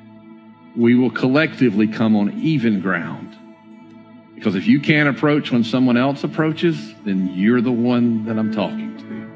we 0.76 0.96
will 0.96 1.10
collectively 1.10 1.88
come 1.88 2.18
on 2.18 2.42
even 2.42 2.82
ground 2.82 3.34
Because 4.36 4.56
if 4.56 4.68
you 4.68 4.82
can't 4.82 5.08
approach 5.08 5.50
when 5.50 5.64
someone 5.64 5.96
else 5.96 6.26
approaches, 6.26 6.94
then 7.06 7.34
you're 7.34 7.62
the 7.62 7.72
one 7.72 8.26
that 8.26 8.38
I'm 8.38 8.54
talking 8.54 8.98
to. 8.98 9.32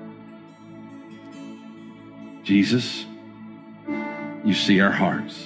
Jesus, 2.44 3.06
you 4.44 4.54
see 4.54 4.82
our 4.82 4.92
hearts. 4.92 5.42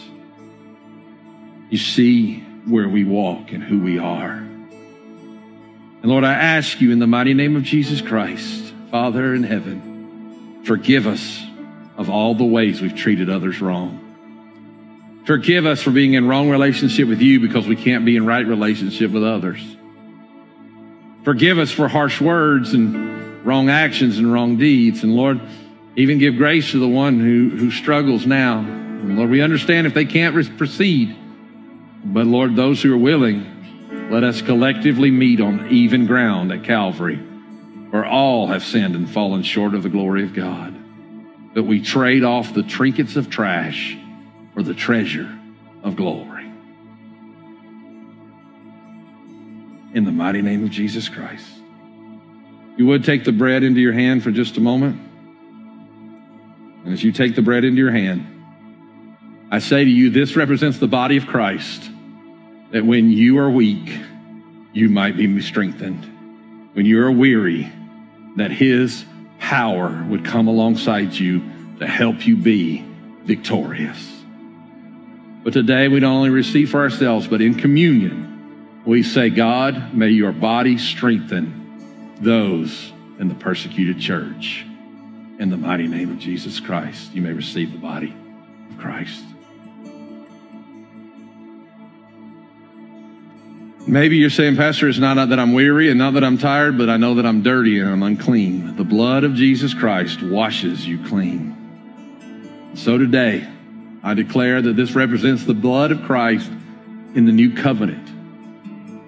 You 1.69 1.77
see 1.77 2.39
where 2.65 2.89
we 2.89 3.03
walk 3.03 3.51
and 3.51 3.61
who 3.61 3.79
we 3.79 3.99
are. 3.99 4.31
And 4.31 6.05
Lord, 6.05 6.23
I 6.23 6.33
ask 6.33 6.81
you 6.81 6.91
in 6.91 6.97
the 6.97 7.05
mighty 7.05 7.35
name 7.35 7.55
of 7.55 7.61
Jesus 7.61 8.01
Christ, 8.01 8.73
Father 8.89 9.35
in 9.35 9.43
heaven, 9.43 10.61
forgive 10.63 11.05
us 11.05 11.43
of 11.95 12.09
all 12.09 12.33
the 12.33 12.43
ways 12.43 12.81
we've 12.81 12.95
treated 12.95 13.29
others 13.29 13.61
wrong. 13.61 14.10
Forgive 15.25 15.67
us 15.67 15.81
for 15.81 15.91
being 15.91 16.13
in 16.13 16.27
wrong 16.27 16.49
relationship 16.49 17.07
with 17.07 17.21
you 17.21 17.39
because 17.39 17.67
we 17.67 17.75
can't 17.75 18.05
be 18.05 18.15
in 18.15 18.25
right 18.25 18.45
relationship 18.45 19.11
with 19.11 19.23
others. 19.23 19.61
Forgive 21.23 21.59
us 21.59 21.69
for 21.69 21.87
harsh 21.87 22.19
words 22.19 22.73
and 22.73 23.45
wrong 23.45 23.69
actions 23.69 24.17
and 24.17 24.33
wrong 24.33 24.57
deeds. 24.57 25.03
And 25.03 25.15
Lord, 25.15 25.39
even 25.95 26.17
give 26.17 26.37
grace 26.37 26.71
to 26.71 26.79
the 26.79 26.87
one 26.87 27.19
who, 27.19 27.49
who 27.55 27.69
struggles 27.69 28.25
now. 28.25 28.59
And 28.59 29.15
Lord, 29.17 29.29
we 29.29 29.41
understand 29.41 29.85
if 29.85 29.93
they 29.93 30.05
can't 30.05 30.57
proceed. 30.57 31.15
But 32.03 32.25
Lord, 32.25 32.55
those 32.55 32.81
who 32.81 32.91
are 32.93 32.97
willing, 32.97 34.09
let 34.09 34.23
us 34.23 34.41
collectively 34.41 35.11
meet 35.11 35.39
on 35.39 35.67
even 35.69 36.07
ground 36.07 36.51
at 36.51 36.63
Calvary, 36.63 37.17
where 37.91 38.05
all 38.05 38.47
have 38.47 38.63
sinned 38.63 38.95
and 38.95 39.07
fallen 39.07 39.43
short 39.43 39.75
of 39.75 39.83
the 39.83 39.89
glory 39.89 40.23
of 40.23 40.33
God. 40.33 40.75
But 41.53 41.65
we 41.65 41.81
trade 41.81 42.23
off 42.23 42.55
the 42.55 42.63
trinkets 42.63 43.15
of 43.15 43.29
trash 43.29 43.97
for 44.61 44.67
the 44.67 44.73
treasure 44.75 45.27
of 45.81 45.95
glory. 45.95 46.45
In 49.95 50.03
the 50.05 50.11
mighty 50.11 50.43
name 50.43 50.63
of 50.63 50.69
Jesus 50.69 51.09
Christ. 51.09 51.47
You 52.77 52.85
would 52.85 53.03
take 53.03 53.23
the 53.23 53.31
bread 53.31 53.63
into 53.63 53.81
your 53.81 53.93
hand 53.93 54.23
for 54.23 54.29
just 54.29 54.57
a 54.57 54.61
moment. 54.61 55.01
And 56.85 56.93
as 56.93 57.03
you 57.03 57.11
take 57.11 57.35
the 57.35 57.41
bread 57.41 57.63
into 57.63 57.79
your 57.79 57.91
hand, 57.91 58.27
I 59.49 59.57
say 59.57 59.83
to 59.83 59.89
you, 59.89 60.11
this 60.11 60.35
represents 60.35 60.77
the 60.77 60.87
body 60.87 61.17
of 61.17 61.25
Christ, 61.25 61.89
that 62.71 62.85
when 62.85 63.11
you 63.11 63.39
are 63.39 63.49
weak, 63.49 63.91
you 64.73 64.89
might 64.89 65.17
be 65.17 65.41
strengthened. 65.41 66.05
When 66.73 66.85
you 66.85 67.03
are 67.03 67.11
weary, 67.11 67.71
that 68.35 68.51
his 68.51 69.05
power 69.39 70.05
would 70.07 70.23
come 70.23 70.47
alongside 70.47 71.13
you 71.13 71.41
to 71.79 71.87
help 71.87 72.27
you 72.27 72.37
be 72.37 72.85
victorious. 73.23 74.20
But 75.43 75.53
today 75.53 75.87
we 75.87 75.99
don't 75.99 76.13
only 76.13 76.29
receive 76.29 76.69
for 76.69 76.81
ourselves, 76.81 77.27
but 77.27 77.41
in 77.41 77.55
communion, 77.55 78.81
we 78.85 79.01
say, 79.01 79.29
God, 79.29 79.93
may 79.93 80.09
your 80.09 80.31
body 80.31 80.77
strengthen 80.77 82.15
those 82.19 82.91
in 83.19 83.27
the 83.27 83.35
persecuted 83.35 83.99
church. 83.99 84.65
In 85.39 85.49
the 85.49 85.57
mighty 85.57 85.87
name 85.87 86.11
of 86.11 86.19
Jesus 86.19 86.59
Christ, 86.59 87.13
you 87.13 87.21
may 87.23 87.33
receive 87.33 87.71
the 87.71 87.79
body 87.79 88.13
of 88.69 88.77
Christ. 88.77 89.23
Maybe 93.87 94.17
you're 94.17 94.29
saying, 94.29 94.57
Pastor, 94.57 94.87
it's 94.87 94.99
not 94.99 95.29
that 95.29 95.39
I'm 95.39 95.53
weary 95.53 95.89
and 95.89 95.97
not 95.97 96.13
that 96.13 96.23
I'm 96.23 96.37
tired, 96.37 96.77
but 96.77 96.87
I 96.87 96.97
know 96.97 97.15
that 97.15 97.25
I'm 97.25 97.41
dirty 97.41 97.79
and 97.79 97.89
I'm 97.89 98.03
unclean. 98.03 98.75
The 98.75 98.83
blood 98.83 99.23
of 99.23 99.33
Jesus 99.33 99.73
Christ 99.73 100.21
washes 100.21 100.85
you 100.85 101.03
clean. 101.07 101.57
So 102.75 102.99
today, 102.99 103.47
I 104.03 104.13
declare 104.13 104.61
that 104.61 104.75
this 104.75 104.91
represents 104.91 105.45
the 105.45 105.53
blood 105.53 105.91
of 105.91 106.03
Christ 106.03 106.49
in 107.13 107.25
the 107.25 107.31
new 107.31 107.53
covenant 107.53 108.07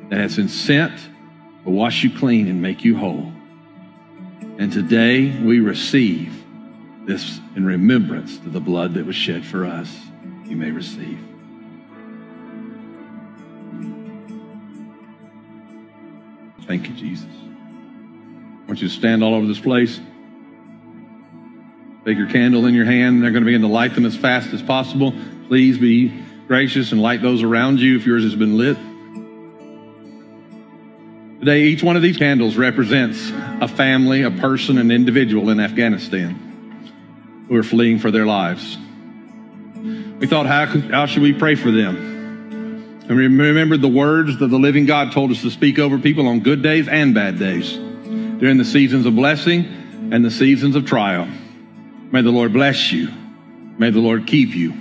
that 0.09 0.19
has 0.19 0.35
been 0.35 0.49
sent 0.49 0.93
to 1.63 1.69
wash 1.69 2.03
you 2.03 2.15
clean 2.15 2.47
and 2.47 2.61
make 2.61 2.83
you 2.83 2.97
whole. 2.97 3.31
And 4.59 4.71
today 4.71 5.31
we 5.41 5.59
receive 5.59 6.43
this 7.05 7.39
in 7.55 7.65
remembrance 7.65 8.37
to 8.39 8.49
the 8.49 8.59
blood 8.59 8.93
that 8.93 9.05
was 9.05 9.15
shed 9.15 9.45
for 9.45 9.65
us. 9.65 9.91
You 10.45 10.55
may 10.55 10.71
receive. 10.71 11.19
Thank 16.67 16.87
you, 16.87 16.95
Jesus. 16.95 17.25
I 17.25 18.67
want 18.67 18.81
you 18.81 18.87
to 18.87 18.93
stand 18.93 19.23
all 19.23 19.33
over 19.33 19.47
this 19.47 19.59
place. 19.59 19.99
Take 22.05 22.17
your 22.17 22.29
candle 22.29 22.65
in 22.65 22.73
your 22.73 22.85
hand. 22.85 23.23
They're 23.23 23.31
going 23.31 23.43
to 23.43 23.45
begin 23.45 23.61
to 23.61 23.67
light 23.67 23.95
them 23.95 24.05
as 24.05 24.15
fast 24.15 24.53
as 24.53 24.61
possible. 24.61 25.13
Please 25.47 25.77
be 25.77 26.09
gracious 26.47 26.91
and 26.91 27.01
light 27.01 27.21
those 27.21 27.43
around 27.43 27.79
you 27.79 27.95
if 27.95 28.05
yours 28.05 28.23
has 28.23 28.35
been 28.35 28.57
lit. 28.57 28.77
Today, 31.39 31.63
each 31.63 31.81
one 31.83 31.95
of 31.95 32.01
these 32.01 32.17
candles 32.17 32.57
represents 32.57 33.31
a 33.61 33.67
family, 33.67 34.23
a 34.23 34.31
person, 34.31 34.77
an 34.77 34.91
individual 34.91 35.49
in 35.49 35.59
Afghanistan 35.59 37.45
who 37.47 37.55
are 37.55 37.63
fleeing 37.63 37.99
for 37.99 38.11
their 38.11 38.25
lives. 38.25 38.77
We 40.19 40.27
thought, 40.27 40.45
how, 40.45 40.65
how 40.65 41.05
should 41.05 41.21
we 41.21 41.33
pray 41.33 41.55
for 41.55 41.71
them? 41.71 41.95
And 43.07 43.17
we 43.17 43.27
remembered 43.27 43.81
the 43.81 43.89
words 43.89 44.39
that 44.39 44.47
the 44.47 44.59
living 44.59 44.85
God 44.85 45.11
told 45.11 45.31
us 45.31 45.41
to 45.41 45.49
speak 45.49 45.79
over 45.79 45.97
people 45.97 46.27
on 46.27 46.39
good 46.39 46.61
days 46.61 46.87
and 46.87 47.13
bad 47.13 47.39
days, 47.39 47.73
during 47.73 48.57
the 48.57 48.65
seasons 48.65 49.05
of 49.05 49.15
blessing 49.15 49.65
and 50.13 50.23
the 50.23 50.31
seasons 50.31 50.77
of 50.77 50.85
trial. 50.85 51.27
May 52.13 52.21
the 52.21 52.29
Lord 52.29 52.53
bless 52.53 52.91
you. 52.91 53.09
May 53.79 53.89
the 53.89 53.99
Lord 53.99 54.27
keep 54.27 54.53
you. 54.55 54.71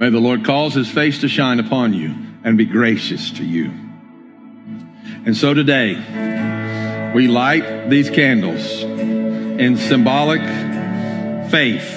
May 0.00 0.10
the 0.10 0.18
Lord 0.18 0.44
cause 0.44 0.74
his 0.74 0.90
face 0.90 1.20
to 1.20 1.28
shine 1.28 1.60
upon 1.60 1.94
you 1.94 2.12
and 2.42 2.58
be 2.58 2.64
gracious 2.64 3.30
to 3.30 3.44
you. 3.44 3.66
And 5.24 5.36
so 5.36 5.54
today, 5.54 5.94
we 7.14 7.28
light 7.28 7.88
these 7.88 8.10
candles 8.10 8.82
in 8.82 9.76
symbolic 9.76 10.40
faith 11.48 11.94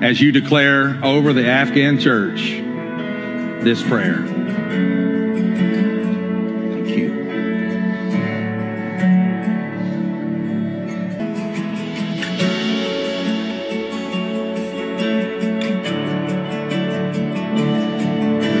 as 0.00 0.20
you 0.20 0.30
declare 0.30 1.04
over 1.04 1.32
the 1.32 1.48
Afghan 1.48 1.98
church 1.98 2.42
this 3.64 3.82
prayer. 3.82 4.37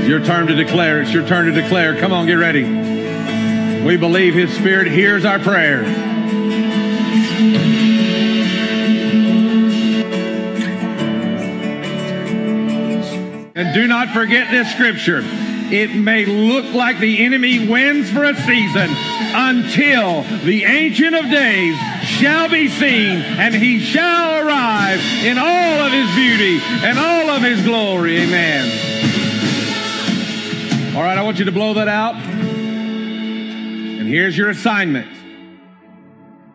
Your 0.08 0.24
turn 0.24 0.46
to 0.46 0.54
declare. 0.54 1.02
It's 1.02 1.12
your 1.12 1.26
turn 1.26 1.46
to 1.46 1.52
declare. 1.52 1.94
Come 2.00 2.12
on, 2.12 2.26
get 2.26 2.34
ready. 2.34 2.64
We 3.84 3.98
believe 3.98 4.32
His 4.32 4.50
Spirit 4.54 4.86
hears 4.86 5.26
our 5.26 5.38
prayer. 5.38 5.84
And 13.54 13.74
do 13.74 13.86
not 13.86 14.08
forget 14.14 14.50
this 14.50 14.72
scripture. 14.72 15.20
It 15.70 15.94
may 15.94 16.24
look 16.24 16.74
like 16.74 16.98
the 16.98 17.22
enemy 17.22 17.68
wins 17.68 18.10
for 18.10 18.24
a 18.24 18.34
season 18.34 18.88
until 19.34 20.22
the 20.46 20.64
Ancient 20.64 21.14
of 21.14 21.30
Days 21.30 21.76
shall 22.04 22.48
be 22.48 22.68
seen 22.68 23.20
and 23.20 23.54
he 23.54 23.78
shall 23.78 24.46
arrive 24.46 25.00
in 25.22 25.36
all 25.36 25.82
of 25.82 25.92
his 25.92 26.08
beauty 26.14 26.58
and 26.82 26.98
all 26.98 27.28
of 27.28 27.42
his 27.42 27.62
glory. 27.62 28.20
Amen. 28.20 28.97
All 30.98 31.04
right, 31.04 31.16
I 31.16 31.22
want 31.22 31.38
you 31.38 31.44
to 31.44 31.52
blow 31.52 31.74
that 31.74 31.86
out. 31.86 32.16
And 32.16 34.08
here's 34.08 34.36
your 34.36 34.50
assignment. 34.50 35.06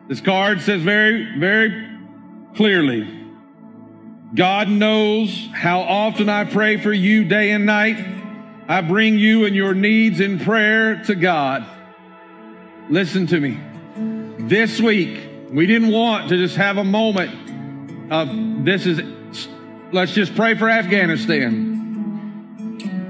This 0.09 0.19
card 0.19 0.59
says 0.59 0.81
very, 0.81 1.39
very 1.39 1.87
clearly 2.53 3.07
God 4.35 4.67
knows 4.67 5.47
how 5.53 5.79
often 5.79 6.27
I 6.27 6.43
pray 6.43 6.75
for 6.75 6.91
you 6.91 7.23
day 7.23 7.51
and 7.51 7.65
night. 7.65 8.05
I 8.67 8.81
bring 8.81 9.17
you 9.17 9.45
and 9.45 9.55
your 9.55 9.73
needs 9.73 10.19
in 10.19 10.39
prayer 10.39 11.01
to 11.05 11.15
God. 11.15 11.65
Listen 12.89 13.25
to 13.27 13.39
me. 13.39 13.57
This 14.45 14.81
week, 14.81 15.25
we 15.51 15.67
didn't 15.67 15.93
want 15.93 16.27
to 16.27 16.35
just 16.35 16.57
have 16.57 16.77
a 16.77 16.83
moment 16.83 18.11
of 18.11 18.27
this 18.65 18.85
is, 18.85 19.47
let's 19.93 20.11
just 20.11 20.35
pray 20.35 20.55
for 20.55 20.69
Afghanistan. 20.69 21.72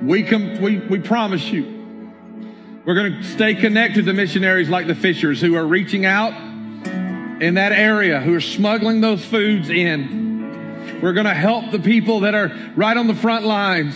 We, 0.04 0.24
com- 0.24 0.62
we, 0.62 0.80
we 0.80 1.00
promise 1.00 1.46
you, 1.46 2.12
we're 2.86 2.96
going 2.96 3.14
to 3.14 3.24
stay 3.24 3.56
connected 3.56 4.06
to 4.06 4.14
missionaries 4.14 4.68
like 4.68 4.86
the 4.86 4.96
Fishers 4.96 5.40
who 5.40 5.56
are 5.56 5.66
reaching 5.66 6.06
out 6.06 6.34
in 7.42 7.54
that 7.54 7.72
area, 7.72 8.20
who 8.20 8.36
are 8.36 8.42
smuggling 8.42 9.00
those 9.00 9.24
foods 9.24 9.70
in. 9.70 11.00
We're 11.02 11.14
going 11.14 11.26
to 11.26 11.34
help 11.34 11.72
the 11.72 11.80
people 11.80 12.22
that 12.22 12.36
are 12.36 12.52
right 12.76 12.98
on 12.98 13.08
the 13.08 13.16
front 13.16 13.46
lines. 13.46 13.96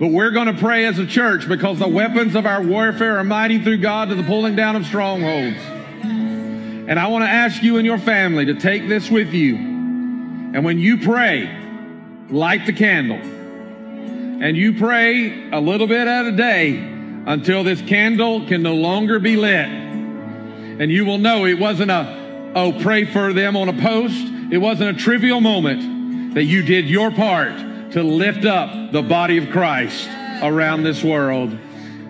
But 0.00 0.08
we're 0.08 0.32
going 0.32 0.48
to 0.48 0.60
pray 0.60 0.86
as 0.86 0.98
a 0.98 1.06
church 1.06 1.48
because 1.48 1.78
the 1.78 1.86
weapons 1.86 2.34
of 2.34 2.44
our 2.44 2.60
warfare 2.60 3.18
are 3.18 3.24
mighty 3.24 3.62
through 3.62 3.78
God 3.78 4.08
to 4.08 4.16
the 4.16 4.24
pulling 4.24 4.56
down 4.56 4.74
of 4.74 4.84
strongholds. 4.84 5.58
And 5.60 6.98
I 6.98 7.06
want 7.06 7.22
to 7.22 7.30
ask 7.30 7.62
you 7.62 7.76
and 7.76 7.86
your 7.86 7.98
family 7.98 8.46
to 8.46 8.54
take 8.54 8.88
this 8.88 9.08
with 9.10 9.32
you. 9.32 9.54
And 9.54 10.64
when 10.64 10.80
you 10.80 10.98
pray, 10.98 11.56
light 12.30 12.66
the 12.66 12.72
candle 12.72 13.20
and 14.40 14.56
you 14.56 14.72
pray 14.72 15.50
a 15.50 15.60
little 15.60 15.86
bit 15.86 16.08
at 16.08 16.24
a 16.24 16.32
day 16.32 16.78
until 17.26 17.62
this 17.62 17.82
candle 17.82 18.46
can 18.46 18.62
no 18.62 18.74
longer 18.74 19.18
be 19.18 19.36
lit. 19.36 19.68
And 19.68 20.90
you 20.90 21.04
will 21.04 21.18
know 21.18 21.44
it 21.44 21.58
wasn't 21.58 21.90
a, 21.90 22.52
oh, 22.54 22.72
pray 22.80 23.04
for 23.04 23.34
them 23.34 23.54
on 23.54 23.68
a 23.68 23.74
post. 23.74 24.26
It 24.50 24.56
wasn't 24.56 24.96
a 24.96 24.98
trivial 24.98 25.42
moment 25.42 26.34
that 26.34 26.44
you 26.44 26.62
did 26.62 26.88
your 26.88 27.10
part 27.10 27.92
to 27.92 28.02
lift 28.02 28.46
up 28.46 28.92
the 28.92 29.02
body 29.02 29.36
of 29.36 29.50
Christ 29.50 30.08
around 30.42 30.84
this 30.84 31.04
world. 31.04 31.56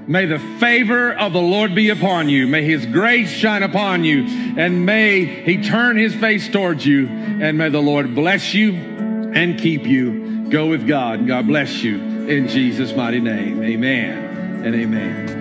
May 0.07 0.27
the 0.27 0.39
favor 0.61 1.13
of 1.13 1.33
the 1.33 1.41
Lord 1.41 1.75
be 1.75 1.89
upon 1.91 2.29
you. 2.29 2.47
May 2.47 2.65
his 2.65 2.87
grace 2.87 3.31
shine 3.31 3.65
upon 3.65 4.05
you. 4.05 4.25
And 4.57 4.87
may 4.87 5.25
he 5.25 5.63
turn 5.63 5.97
his 5.97 6.15
face 6.15 6.49
towards 6.49 6.87
you. 6.87 7.09
And 7.09 7.59
may 7.59 7.71
the 7.71 7.83
Lord 7.83 8.15
bless 8.15 8.55
you 8.55 8.75
and 8.75 9.59
keep 9.59 9.85
you. 9.85 10.49
Go 10.49 10.69
with 10.69 10.87
God. 10.87 11.27
God 11.27 11.49
bless 11.49 11.83
you 11.83 12.10
in 12.31 12.47
Jesus' 12.47 12.95
mighty 12.95 13.21
name. 13.21 13.63
Amen 13.63 14.65
and 14.65 14.75
amen. 14.75 15.41